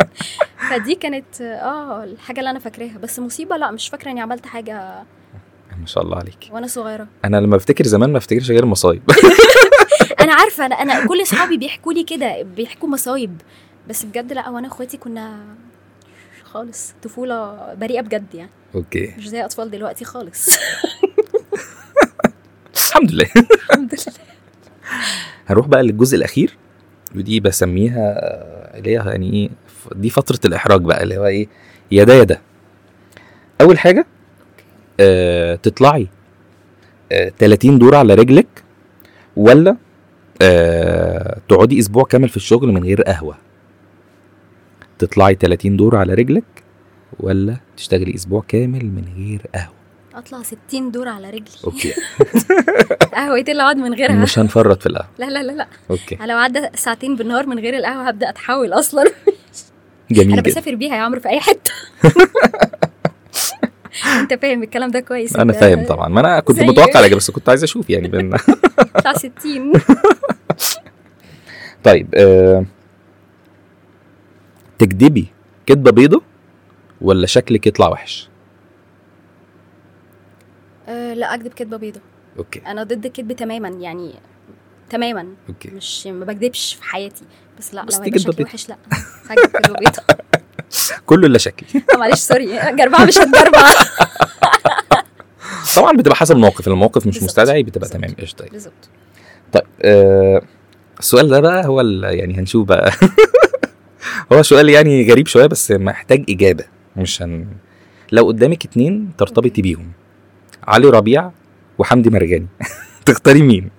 [0.70, 2.98] فدي كانت آه الحاجة اللي أنا فاكراها.
[3.02, 5.02] بس مصيبة لا مش فاكرة إني عملت حاجة
[5.80, 7.06] ما شاء الله عليكي وأنا صغيرة.
[7.24, 9.02] أنا لما بفتكر زمان ما بفتكرش غير المصايب
[10.20, 13.40] أنا عارفة أنا أنا كل أصحابي بيحكوا لي كده بيحكوا مصايب.
[13.88, 15.38] بس بجد لا وأنا اخواتي كنا
[16.52, 16.94] خالص.
[17.02, 18.50] طفولة بريئة بجد يعني.
[18.74, 19.14] أوكي.
[19.18, 20.48] مش زي أطفال دلوقتي خالص.
[22.76, 23.26] الحمد لله.
[23.70, 24.14] الحمد لله.
[25.46, 26.56] هنروح بقى للجزء الأخير.
[27.16, 28.14] ودي بسميها
[28.78, 29.50] اللي هي يعني إيه
[29.96, 31.48] دي فترة الإحراج بقى اللي هو إيه
[31.92, 32.40] يا ده يا ده
[33.60, 34.06] أول حاجة
[35.00, 36.08] آه تطلعي
[37.12, 38.46] آه 30 دور على رجلك
[39.36, 39.76] ولا
[40.42, 43.36] آه تقعدي أسبوع كامل في الشغل من غير قهوة؟
[45.00, 46.44] تطلعي 30 دور على رجلك
[47.20, 49.74] ولا تشتغلي أسبوع كامل من غير قهوة؟
[50.14, 51.44] أطلع 60 دور على رجلي.
[51.64, 51.92] okay.
[53.14, 54.14] قهوتين اللي أقعد من غيرها.
[54.14, 55.08] مش هنفرط في القهوة.
[55.18, 55.66] لا لا لا لا.
[55.90, 56.18] okay.
[56.20, 59.04] لو عدى ساعتين بالنهار من غير القهوة هبدأ أتحول أصلا.
[60.10, 61.72] جميل أنا بسافر بيها يا عمرو في أي حتة.
[64.20, 65.36] أنت فاهم الكلام ده كويس.
[65.36, 66.08] أنا فاهم طبعا.
[66.08, 68.30] ما أنا كنت متوقع الإجابة بس كنت عايز أشوف يعني بين
[68.94, 69.72] بتاع 60
[71.84, 72.64] طيب آه...
[74.84, 75.26] تكدبي
[75.66, 76.22] كدبة بيضة
[77.00, 78.28] ولا شكلك يطلع وحش؟
[80.88, 82.00] أه لا اكذب كدبة بيضة.
[82.38, 82.62] okay.
[82.66, 84.14] أنا ضد الكذب تماما يعني
[84.90, 85.26] تماما.
[85.48, 85.70] okay.
[85.70, 87.24] مش ما بكذبش في حياتي.
[87.58, 88.48] بس لا بس لو هيبقى شكلي بيضة.
[88.48, 88.76] وحش لا.
[89.30, 90.02] هكذب كدبة بيضة.
[91.06, 91.82] كله إلا شكلي.
[91.98, 92.58] معلش sorry.
[92.76, 93.62] جربعه مش هتجربع
[95.76, 96.68] طبعا بتبقى حسب الموقف.
[96.68, 97.22] الموقف مش.
[97.22, 98.02] مستدعي بتبقى بالظبط.
[98.04, 98.14] تمام.
[98.20, 98.44] قشطة.
[98.44, 98.52] طيب.
[98.52, 98.88] بالظبط.
[99.52, 100.42] طيب آه
[100.98, 102.92] السؤال ده بقى هو ال- يعني هنشوف بقى.
[104.32, 106.64] هو سؤال يعني غريب شوية بس محتاج إجابة
[106.96, 107.46] مش هن
[108.12, 109.92] لو قدامك اتنين ترتبطي بيهم
[110.68, 111.30] علي ربيع
[111.78, 112.46] وحمدي مرجاني
[113.06, 113.70] تختاري مين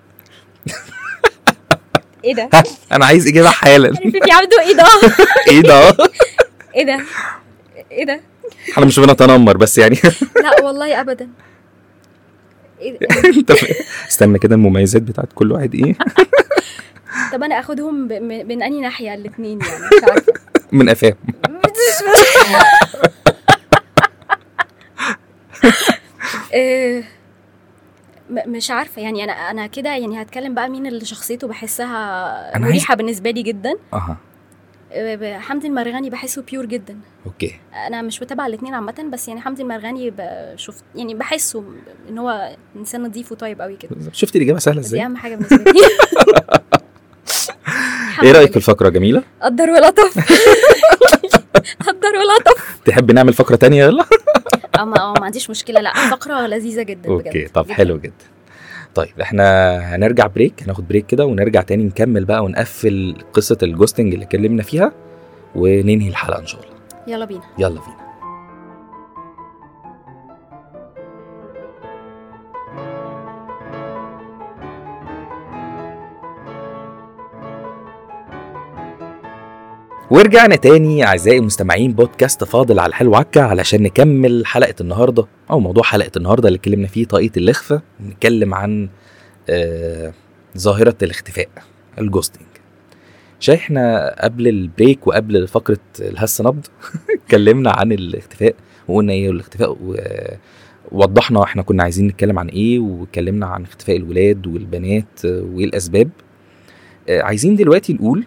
[2.26, 2.50] إيه ده؟
[2.92, 3.94] أنا عايز إجابة حالا
[4.26, 4.86] في عبده إيه ده؟
[5.48, 5.98] إيه ده
[6.76, 7.06] إيه ده؟
[7.92, 8.22] إيه ده؟
[8.72, 9.98] إحنا مش بنتنمر بس يعني
[10.44, 12.71] لا والله ابدا إيه ده؟ انت ف-
[14.10, 15.96] استنى كده المميزات بتاعت كل واحد إيه؟
[17.34, 20.34] طب أنا آخدهم ب- من أنهي ناحية؟ الاثنين يعني مش عارفة.
[20.72, 21.14] من قفاه
[26.54, 27.04] إيه،
[28.30, 29.02] مش عارفة.
[29.02, 33.74] يعني أنا أنا كده يعني هتكلم بقى مين اللي شخصيته بحسها مريحة بالنسبة لي جدا.
[33.94, 34.18] أها.
[35.40, 36.98] حمدي المرغني بحسه pure جدا.
[37.26, 37.56] okay.
[37.88, 41.64] أنا مش بتابع الاثنين عامة بس يعني حمدي المرغني بشوف يعني بحسه
[42.10, 43.92] إن هو إنسان نظيف وطيب قوي كده.
[44.12, 45.80] شفتي الإجابة؟ سهلة دي إزاي أهم حاجة بالنسبة لي.
[48.24, 48.58] إيه رأيك في.
[48.58, 50.18] الفقرة؟ جميلة؟ قدر ولطف.
[51.88, 52.80] قدر ولطف.
[52.86, 54.06] تحب نعمل فقرة تانية؟ يلا.
[54.80, 55.82] أه ما عنديش مشكلة.
[55.82, 57.72] لا فقرة لذيذة جدا okay طب.
[57.72, 58.31] حلو جدا.
[58.96, 64.14] طيب إحنا هنرجع break هناخد break كده ونرجع تاني نكمل بقى ونقفل قصة ال ghosting
[64.14, 64.92] اللي اتكلمنا فيها
[65.56, 66.74] وننهي الحلقة إن شاء الله.
[67.08, 67.42] يلا بينا.
[67.60, 68.01] يلا بينا.
[80.12, 85.84] ورجعنا تاني أعزائي المستمعين بودكاست فاضل على الحلو عكا علشان نكمل حلقة النهارده أو موضوع
[85.84, 88.90] حلقة النهارده اللي اتكلمنا فيه طاقية الإخفاء نتكلم عن
[89.50, 90.14] آه
[90.58, 91.50] ظاهرة الاختفاء
[92.00, 92.48] ال ghosting.
[93.40, 96.66] شاي إحنا قبل ال break وقبل فقرة الهلس نبض
[97.26, 98.56] اتكلمنا عن الاختفاء
[98.88, 99.78] وقلنا إيه الاختفاء
[100.92, 106.10] ووضحنا إحنا كنا عايزين نتكلم عن إيه واتكلمنا عن اختفاء الولاد والبنات آه، وإيه الأسباب.
[107.10, 108.26] آه، عايزين دلوقتي نقول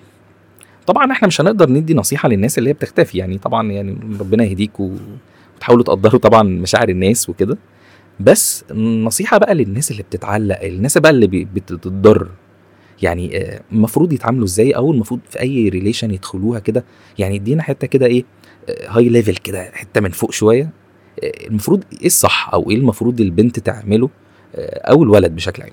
[0.86, 3.18] طبعا إحنا مش هنقدر ندي نصيحة للناس اللي هي بتختفي.
[3.18, 4.90] يعني طبعا يعني ربنا يهديكوا
[5.56, 7.58] وتحاولوا تقدروا طبعا مشاعر الناس وكده.
[8.20, 12.28] بس نصيحة بقى للناس اللي بتتعلق الناس بقى اللي بتتضر.
[13.02, 16.84] يعني آه، المفروض يتعاملوا إزاي؟ أو المفروض في أي relation يدخلوها كده؟
[17.18, 18.24] يعني ادينا حتة كده إيه
[18.88, 20.70] high level كده حتة من فوق شوية.
[21.24, 24.10] آه، المفروض إيه الصح؟ أو إيه المفروض البنت تعمله
[24.54, 25.72] آه، أو الولد بشكل عام؟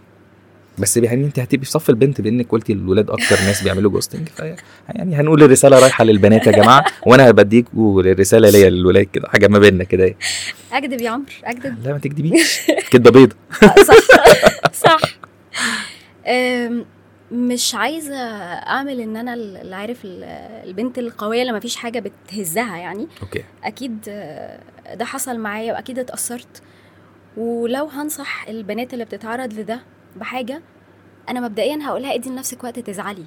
[0.82, 4.28] بس يعني انت هتبقي في صف البنت بانك قلتي الولاد أكتر ناس بيعملوا ghosting
[4.90, 9.60] يعني هنقول الرسالة رايحة للبنات يا جماعة وأنا بديكوا الرسالة ليا للولاد كده حاجة ما
[9.60, 10.16] بيننا كده إيه
[10.74, 12.62] اكذب يا عمرو اكذب لا ما تكدبيش.
[12.92, 13.36] كدبة بيضة.
[13.64, 13.96] آه، صح.
[14.86, 15.02] صح.
[17.32, 18.16] مش عايزة
[18.68, 20.24] أعمل إن أنا اللي عارف ال-
[20.70, 23.08] البنت القوية اللي مفيش حاجة بتهزها يعني.
[23.22, 23.44] okay.
[23.64, 24.02] أكيد
[24.94, 26.62] ده حصل معايا وأكيد اتأثرت.
[27.38, 29.80] ولو هنصح البنات اللي بتتعرض لده
[30.16, 30.62] بحاجة
[31.30, 33.26] أنا مبدئيا هقولها ادي لنفسك وقت تزعلي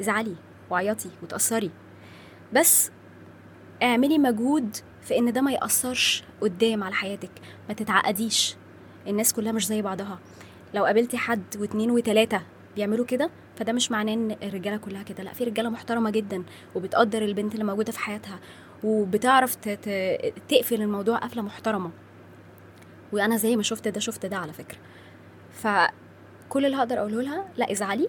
[0.00, 0.34] ازعلي
[0.70, 1.70] وعيطي وتأثري.
[2.52, 2.90] بس
[3.82, 7.30] اعملي مجهود في إن ده ما يأثرش قدام على حياتك
[7.68, 8.56] ما تتعقديش.
[9.06, 10.18] الناس كلها مش زي بعضها.
[10.74, 12.42] لو قابلتي حد واتنين وتلاتة
[12.76, 15.22] بيعملوا كده فده مش معناه إن الرجالة كلها كده.
[15.22, 16.42] لأ في رجالة محترمة جدا
[16.74, 18.38] وبتقدر البنت اللي موجودة في حياتها
[18.84, 19.54] وبتعرف
[20.48, 21.90] تقفل الموضوع قفلة محترمة.
[23.12, 24.78] وأنا زي ما شفت ده شفت ده على فكرة.
[26.46, 28.08] فكل اللي هقدر أقوله لها لا ازعلي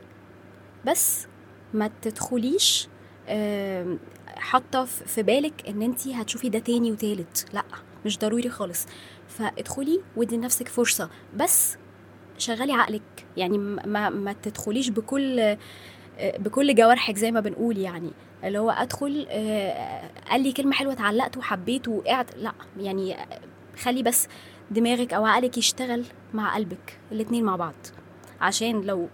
[0.86, 1.28] بس
[1.74, 2.88] ما تدخليش
[4.36, 7.64] حاطة في بالك إن انت هتشوفي ده تاني وتالت لا
[8.06, 8.86] مش ضروري خالص.
[9.28, 11.78] فادخلي وادي لنفسك فرصة بس
[12.38, 15.58] شغلي عقلك يعني ما ما, تدخليش بكل آه،
[16.38, 18.12] بكل جوارحك زي ما بنقول يعني.
[18.44, 23.18] اللي هو أدخل آه، قال لي كلمة حلوة اتعلقت وحبيت وقعت لا يعني
[23.78, 24.28] خلي بس
[24.72, 27.76] دماغك أو عقلك يشتغل مع قلبك الاتنين مع بعض.
[28.42, 29.08] عشان لو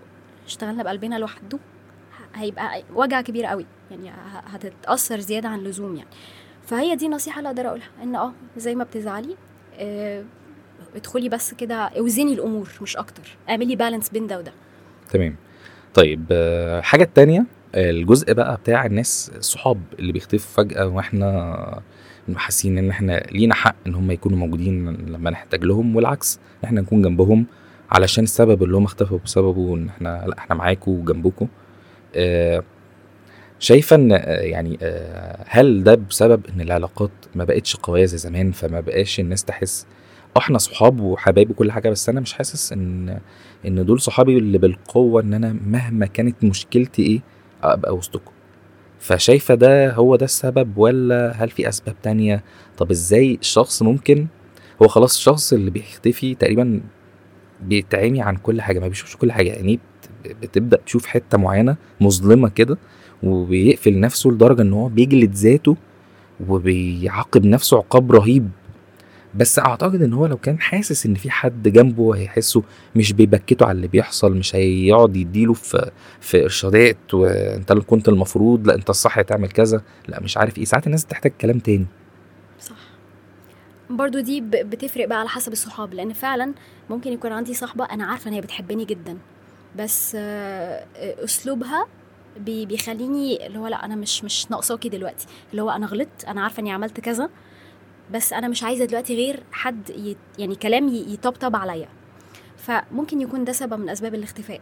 [0.45, 1.59] اشتغلنا بقلبنا لوحده
[2.35, 3.65] هيبقى وجع كبير قوي.
[3.91, 4.11] يعني
[4.47, 6.09] هتتأثر زيادة عن اللزوم يعني.
[6.65, 9.35] فهي دي نصيحة اللي أقدر أقولها إن آه زي ما بتزعلي
[9.79, 10.23] آه،
[10.95, 13.37] ادخلي بس كده اوزني الأمور مش أكتر.
[13.49, 14.53] اعملي بالانس بين ده وده.
[15.11, 15.35] تمام.
[15.93, 17.45] طيب آه، حاجة التانية
[17.75, 21.81] الجزء بقى بتاع الناس الصحاب اللي بيختفوا فجأة وإحنا
[22.35, 27.01] حاسين إن إحنا لينا حق إن هم يكونوا موجودين لما نحتاج لهم والعكس إحنا نكون
[27.01, 27.45] جنبهم
[27.93, 31.47] علشان السبب اللي هم اختفوا بسببه إن إحنا لأ إحنا معاكم وجنبكم
[32.15, 32.63] آه،
[33.59, 38.51] شايفه إن آه، يعني آه، هل ده بسبب إن العلاقات ما بقتش قوية زي زمان
[38.51, 39.85] فما بقاش الناس تحس
[40.37, 43.19] آه إحنا صحاب وحبايب وكل حاجة بس أنا مش حاسس إن
[43.67, 47.21] إن دول صحابي اللي بالقوة إن أنا مهما كانت مشكلتي إيه
[47.63, 48.31] أبقى وسطكم.
[48.99, 52.43] فشايفة ده هو ده السبب ولا هل في أسباب تانية؟
[52.77, 54.27] طب إزاي الشخص ممكن
[54.83, 56.81] هو خلاص الشخص اللي بيختفي تقريبا
[57.67, 59.49] بيتعمي عن كل حاجة ما بيشوفش كل حاجة.
[59.49, 59.79] يعني
[60.25, 62.77] بت- بتبدأ تشوف حتة معينة مظلمة كده
[63.23, 65.75] وبيقفل نفسه لدرجة إن هو بيجلد ذاته
[66.49, 68.49] وبيعاقب نفسه عقاب رهيب.
[69.35, 72.63] بس أعتقد إن هو لو كان حاسس إن في حد جنبه هيحسه
[72.95, 75.91] مش بيبكته على اللي بيحصل مش هيقعد يديله في
[76.21, 80.65] في إرشادات وأنت اللي كنت المفروض لأ أنت الصح تعمل كذا لأ مش عارف إيه.
[80.65, 81.85] ساعات الناس بتحتاج كلام تاني.
[83.97, 86.53] برضو دي بتفرق بقى على حسب الصحاب لأن فعلا
[86.89, 89.17] ممكن يكون عندي صاحبة أنا عارفة إن هي بتحبني جدا
[89.77, 91.87] بس آه، أسلوبها
[92.37, 96.41] بي- بيخليني اللي هو لأ أنا مش مش ناقصاكي دلوقتي اللي هو أنا غلطت أنا
[96.41, 97.29] عارفة إني عملت كذا
[98.11, 100.15] بس أنا مش عايزة دلوقتي غير حد.
[100.39, 101.89] يعني كلام يطبطب عليا
[102.57, 104.61] فممكن يكون ده سبب من أسباب الاختفاء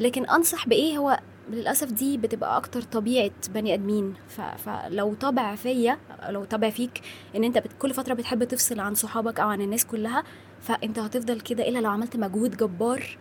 [0.00, 1.20] لكن أنصح بإيه هو
[1.50, 4.14] للأسف دي بتبقى أكتر طبيعة بني آدمين.
[4.56, 7.00] فلو طبع فيا لو طبع فيك
[7.36, 7.62] إن أنت.
[7.78, 10.24] كل فترة بتحب تفصل عن صحابك أو عن الناس كلها
[10.60, 13.18] فأنت هتفضل كده إلا لو عملت مجهود جبار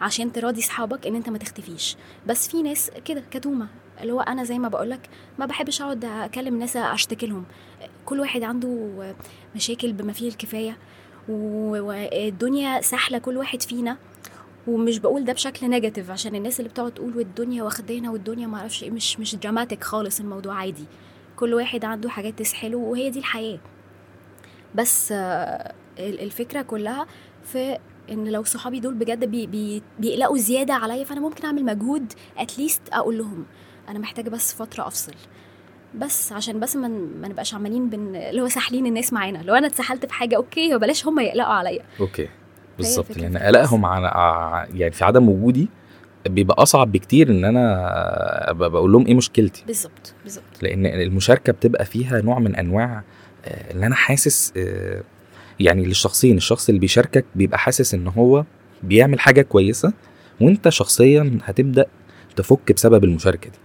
[0.00, 1.96] عشان تراضي صحابك إن أنت ما تختفيش
[2.26, 3.66] بس في ناس كده كتومه
[4.00, 5.00] اللي هو أنا زي ما بقولك
[5.38, 7.44] ما بحبش أقعد أكلم ناس أشتكي لهم
[8.04, 8.88] كل واحد عنده
[9.56, 10.76] مشاكل بما فيه الكفاية
[11.28, 13.96] والدنيا سهلة كل واحد فينا
[14.66, 18.82] ومش بقول ده بشكل negative عشان الناس اللي بتقعد تقول والدنيا واخدانا والدنيا ما أعرفش
[18.82, 20.84] إيه مش مش dramatic خالص الموضوع عادي.
[21.36, 23.58] كل واحد عنده حاجات تسحله وهي دي الحياة.
[24.74, 27.06] بس آه، ال- الفكرة كلها
[27.44, 27.78] في
[28.10, 32.51] إن لو صحابي دول بجد بي بي بيقلقوا زيادة عليا فأنا ممكن أعمل مجهود at
[32.51, 33.44] least أقول لهم
[33.88, 35.12] أنا محتاجة بس فترة أفصل.
[35.94, 39.38] بس عشان بس ما ما نبقاش عمالين بن اللي هو ساحلين الناس معانا.
[39.38, 41.82] لو أنا اتسحلت في حاجة okay وبلاش هم يقلقوا عليا.
[42.00, 42.28] okay.
[42.78, 43.16] بالظبط.
[43.18, 44.06] لأن في قلقهم على
[44.74, 45.68] يعني في عدم وجودي
[46.28, 49.64] بيبقى أصعب بكتير إن أنا بقول لهم إيه مشكلتي.
[49.66, 50.44] بالظبط بالظبط.
[50.62, 53.02] لأن المشاركة بتبقى فيها نوع من أنواع
[53.44, 55.02] آه، اللي أنا حاسس آه،
[55.60, 58.44] يعني للشخصين الشخص اللي بيشاركك بيبقى حاسس إن هو
[58.82, 59.92] بيعمل حاجة كويسة
[60.40, 61.86] وأنت شخصيا هتبدأ
[62.36, 63.58] تفك بسبب المشاركة دي.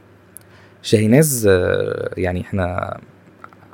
[0.82, 2.98] شاهيناز آه، يعني إحنا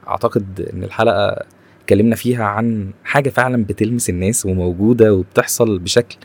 [0.08, 1.44] أعتقد إن الحلقة
[1.84, 6.18] اتكلمنا فيها عن حاجة فعلا بتلمس الناس وموجودة وبتحصل بشكل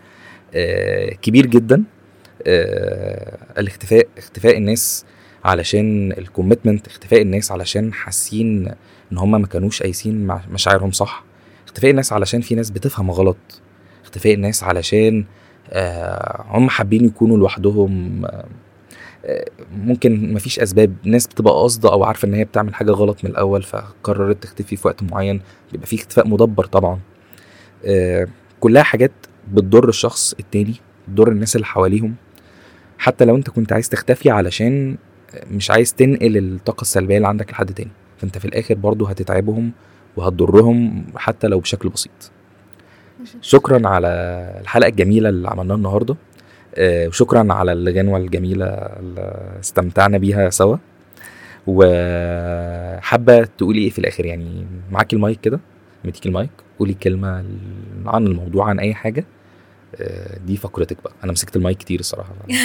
[0.55, 1.85] آه، كبير جدا.
[2.47, 5.05] آه، الاختفاء اختفاء الناس
[5.45, 8.69] علشان الكوميتمنت اختفاء الناس علشان حاسين
[9.13, 11.25] إن هم ما كانوش قايسين مشاعرهم صح.
[11.67, 13.61] اختفاء الناس علشان في ناس بتفهم غلط.
[14.05, 15.25] اختفاء الناس علشان
[15.71, 18.25] آه، هم حابين يكونوا لوحدهم.
[19.73, 20.95] ممكن مفيش أسباب.
[21.05, 24.89] ناس بتبقى قاصدة أو عارفة إن هي بتعمل حاجة غلط من الأول فقررت تختفي في
[24.89, 25.41] وقت معين.
[25.73, 26.99] بيبقى في اختفاء مدبر طبعا.
[27.87, 28.27] آه،
[28.61, 29.13] كلها حاجات
[29.53, 30.75] بتضر الشخص التاني
[31.09, 32.15] بتضر الناس اللي حواليهم.
[32.99, 34.97] حتى لو أنت كنت عايز تختفي علشان
[35.51, 37.91] مش عايز تنقل الطاقة السلبية اللي عندك لحد تاني.
[38.19, 39.73] فأنت في الآخر برضو هتتعبهم
[40.17, 42.31] وهتضرهم حتى لو بشكل بسيط.
[43.41, 44.09] شكرا على
[44.61, 46.17] الحلقة الجميلة اللي عملناها النهارده.
[46.81, 50.77] وشكرا على الغنوة الجميلة اللي استمتعنا بيها سوا.
[51.67, 55.61] وحابة تقولي إيه في الآخر؟ يعني معاكي المايك كده؟
[56.05, 57.45] مديكي المايك؟ قولي كلمة
[58.07, 59.25] عن الموضوع عن أي حاجة.
[60.01, 61.13] آه، دي فقرتك بقى.
[61.25, 62.33] أنا مسكت المايك كتير الصراحة.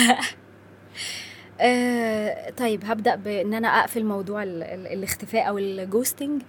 [1.60, 6.42] آه طيب هبدأ بإن أنا أقفل موضوع ال- ال- الاختفاء أو الجوستنج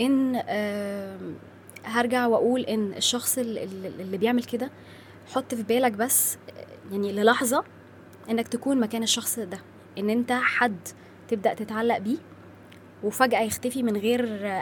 [0.00, 1.16] إن آه
[1.84, 4.70] هرجع وأقول إن الشخص ال- ال- اللي بيعمل كده
[5.34, 7.64] حط في بالك بس آه، يعني للحظة
[8.30, 9.58] إنك تكون مكان الشخص ده.
[9.98, 10.76] إن أنت حد
[11.28, 12.16] تبدأ تتعلق بيه
[13.04, 14.52] وفجأة يختفي من غير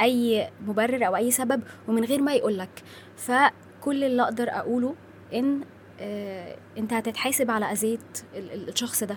[0.00, 2.82] أي مبرر أو أي سبب ومن غير ما يقولك.
[3.16, 4.94] فكل اللي أقدر أقوله
[5.34, 5.60] إن
[6.00, 7.98] آه، أنت هتتحاسب على أذية
[8.34, 9.16] ال- ال- الشخص ده.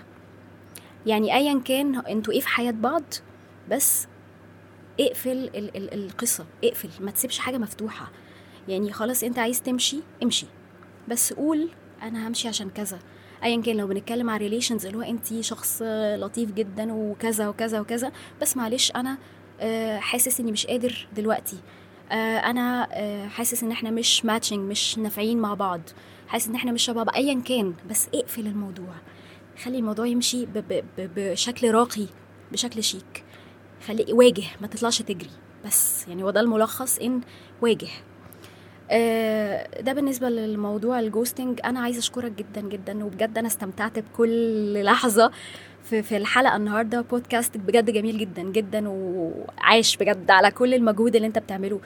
[1.06, 3.04] يعني ايا كان أنتوا إيه في حياة بعض
[3.72, 4.08] بس
[5.00, 6.46] اقفل ال- ال- القصة.
[6.64, 8.12] اقفل ما تسيبش حاجة مفتوحة.
[8.68, 10.46] يعني خلاص أنت عايز تمشي امشي.
[11.08, 11.70] بس قول
[12.06, 13.00] أنا همشي عشان كذا.
[13.44, 15.82] ايا كان لو بنتكلم على ريليشنز اللي هو انت شخص
[16.18, 19.18] لطيف جدا وكذا وكذا وكذا بس معلش أنا
[19.60, 21.58] آه، حاسس إني مش قادر دلوقتي.
[22.12, 25.82] آه، أنا آه، حاسس إن إحنا مش matching مش نافعين مع بعض.
[26.28, 27.74] حاسس إن إحنا مش شبه بعض ايا كان.
[27.90, 28.94] بس اقفل الموضوع.
[29.64, 30.48] خلي الموضوع يمشي
[30.98, 32.08] بشكل راقي
[32.52, 33.24] بشكل شيك.
[33.88, 35.30] خلي واجه ما تطلعش تجري.
[35.66, 37.22] بس يعني هو ده الملخص إن
[37.62, 37.90] واجه.
[39.82, 45.32] ده بالنسبة للموضوع ال ghosting أنا عايزة أشكرك جدا جدا وبجد أنا استمتعت بكل لحظة
[45.84, 47.02] في في الحلقة النهارده.
[47.02, 51.80] بودكاست بجد جميل جدا جدا وعاش بجد على كل المجهود اللي أنت بتعمله.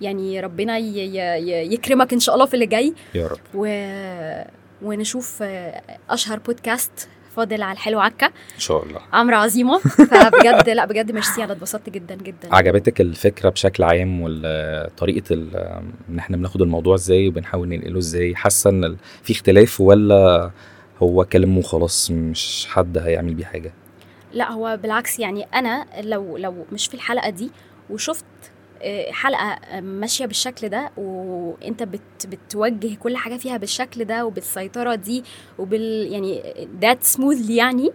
[0.00, 2.94] يعني ربنا يكرمك إن شاء الله في اللي جاي.
[3.14, 3.38] يا رب.
[3.54, 3.66] و...
[4.82, 7.08] ونشوف آه، أشهر بودكاست
[7.38, 8.26] فاضل على الحلو عكا.
[8.26, 9.00] إن شاء الله.
[9.12, 9.78] عمرو عظيمة.
[10.10, 12.48] فبجد لا بجد ميرسي أنا اتبسطت جدا جدا.
[12.54, 15.56] عجبتك الفكرة بشكل عام ولا طريقة ال-
[16.08, 20.50] إن إحنا بناخد الموضوع إزاي وبنحاول ننقله إزاي؟ حاسة إن في اختلاف ولا
[21.02, 23.72] هو كلام وخلاص مش حد هيعمل بيه حاجة؟
[24.32, 27.50] لا هو بالعكس يعني أنا لو لو مش في الحلقة دي
[27.90, 28.24] وشفت
[29.10, 35.24] حلقة ماشية بالشكل ده وانت بت بتوجه كل حاجة فيها بالشكل ده وبالسيطرة دي
[35.58, 36.42] وبال يعني
[36.80, 37.90] ذات سموثلي يعني.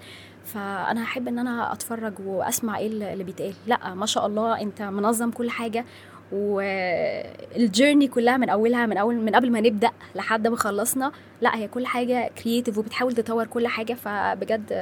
[0.46, 3.54] فأنا هحب إن أنا أتفرج وأسمع إيه اللي بيتقال.
[3.68, 5.86] لأ ما شاء الله أنت منظم كل حاجة
[6.32, 11.12] وال journey كلها من أولها من اول من قبل ما نبدأ لحد ما خلصنا
[11.42, 13.94] لأ هي كل حاجة creative وبتحاول تطور كل حاجة.
[13.94, 14.74] فبجد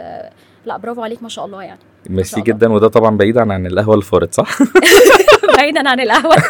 [0.66, 1.80] لأ برافو عليك ما شاء الله يعني.
[2.10, 2.42] ميرسي.
[2.42, 2.72] جدا.
[2.74, 4.58] وده طبعا بعيدا عن القهوة اللي فارت صح؟
[5.58, 6.36] بعيدا عن القهوة.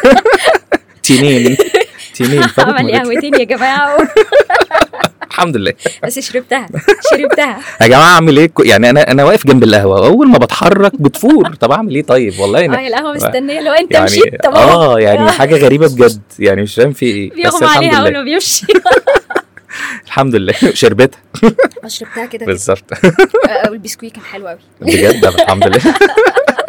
[1.02, 1.56] تنين.
[2.14, 2.92] تنين عمل.
[2.92, 3.96] قهوتين يا جماعة.
[5.30, 5.72] الحمد لله.
[6.02, 6.66] بس شربتها
[7.10, 7.58] شربتها.
[7.80, 10.06] يا جماعة أعمل إيه؟ يعني أنا أنا واقف جنب القهوة.
[10.06, 11.54] أول ما بتحرك بتفور.
[11.54, 13.60] طب أعمل إيه طيب؟ والله آه أنا هي القهوة مستنية.
[13.60, 14.92] لو أنت يعني مشيت طب أهو.
[14.96, 16.22] آه يعني حاجة غريبة بجد.
[16.38, 17.30] يعني مش فاهم في إيه.
[17.30, 18.66] بس بيغمى الحمد عليها أول ما بيمشي.
[20.06, 20.54] الحمد لله.
[20.74, 21.20] شربتها.
[21.82, 22.84] ما شربتها كده بالظبط.
[23.48, 25.80] آه، والبسكوي كان حلو قوي بجد؟ الحمد لله.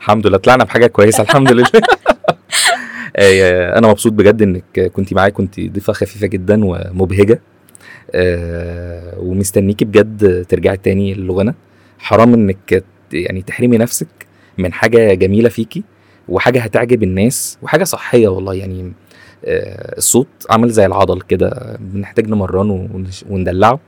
[0.00, 0.38] الحمد لله.
[0.38, 1.66] طلعنا بحاجة كويسة الحمد لله.
[3.16, 5.30] آه، أنا مبسوط بجد إنك كنت معايا.
[5.30, 7.40] كنت ضيفة خفيفة جدا ومبهجة.
[8.14, 11.54] آه، ومستنيكي بجد ترجعي تاني للغنى.
[11.98, 14.08] حرام إنك يعني تحرمي نفسك
[14.58, 15.84] من حاجة جميلة فيكي
[16.28, 18.54] وحاجة هتعجب الناس وحاجة صحية والله.
[18.54, 18.92] يعني
[19.44, 21.76] آه، الصوت عامل زي العضل كده.
[21.80, 23.80] بنحتاج نمرنه وندلعه.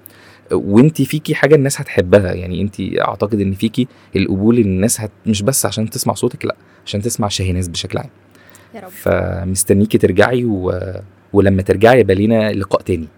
[0.52, 2.32] وانت فيكي حاجة الناس هتحبها.
[2.32, 6.56] يعني انت اعتقد ان فيكي القبول اللي الناس هت مش بس عشان تسمع صوتك لا
[6.86, 8.10] عشان تسمع شاهيناز بشكل عام.
[8.74, 8.88] يا رب.
[8.88, 10.80] فمستنيكي ترجعي و...
[11.32, 13.08] ولما ترجعي يبقى لينا لقاء تاني.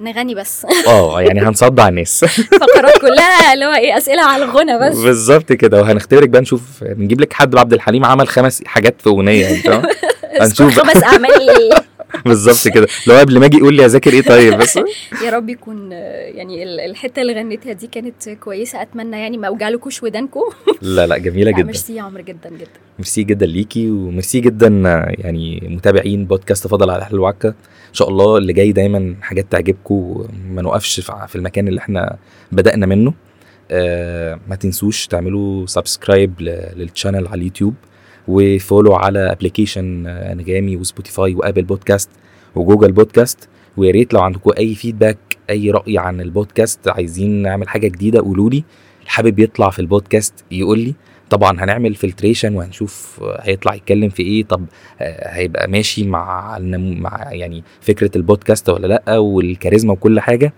[0.00, 0.66] نغني بس.
[0.88, 2.24] آه يعني هنصدع الناس.
[2.60, 4.98] فقرات كلها اللي هو إيه أسئلة على الغنى بس.
[4.98, 5.80] بالظبط كده.
[5.80, 9.82] وهنختبرك بقى نشوف نجيب لك حد عبد الحليم عمل خمس حاجات في أغنية يعني
[10.40, 11.30] هنشوف خمس أعمال.
[12.24, 12.86] بالظبط كده.
[13.06, 14.76] لو قبل ما أجي يقول لي أذاكر إيه طيب بس
[15.24, 18.82] يا رب يكون يعني ال- الحتة اللي غنيتها دي كانت كويسة.
[18.82, 20.40] أتمنى يعني ما اوجعلكوش ودانكم
[20.82, 21.62] لا لا جميلة جدا.
[21.62, 22.70] ميرسي يا عمرو جدا جدا.
[22.98, 24.68] ميرسي جدا ليكي وميرسي جدا
[25.18, 27.48] يعني متابعين بودكاست فاضل عالحلو عكة
[27.88, 32.16] إن شاء الله اللي جاي دايما حاجات تعجبكم ما نوقفش في المكان اللي إحنا
[32.52, 33.14] بدأنا منه.
[33.70, 36.32] آه ما تنسوش تعملوا subscribe
[36.76, 37.74] لل channel على اليوتيوب.
[38.28, 42.10] و follow على application انغامي و Spotify و Apple Podcast
[42.54, 45.18] و Google Podcast ويا ريت لو عندكم أي feedback
[45.50, 48.64] أي رأي عن البودكاست عايزين نعمل حاجة جديدة قولوا لي.
[49.06, 50.94] حابب يطلع في البودكاست يقول لي.
[51.30, 54.64] طبعا هنعمل filtration وهنشوف هيطلع يتكلم في إيه طب
[55.00, 56.58] آه، هيبقى ماشي مع
[57.00, 60.52] مع يعني فكرة البودكاست ولا لأ والكاريزما وكل حاجة.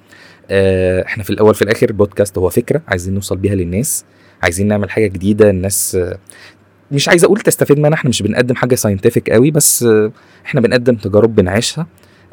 [0.50, 4.04] آه، إحنا في الأول في الآخر بودكاست هو فكرة عايزين نوصل بيها للناس.
[4.42, 6.18] عايزين نعمل حاجة جديدة الناس آه،
[6.92, 9.88] مش عايز أقول تستفيد منها إحنا مش بنقدم حاجة scientific قوي بس
[10.46, 11.86] إحنا بنقدم تجارب بنعيشها.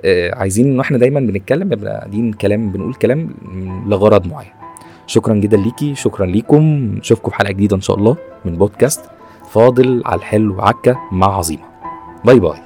[0.05, 3.29] آه، عايزين إن إحنا دايما بنتكلم قاعدين كلام بنقول كلام
[3.87, 4.51] لغرض معين.
[5.07, 6.63] شكرا جدا ليكي شكرا ليكم.
[6.97, 9.01] نشوفكم في حلقة جديدة إن شاء الله من بودكاست
[9.51, 11.63] فاضل على الحلو عكا مع عظيمة.
[12.25, 12.59] باي باي.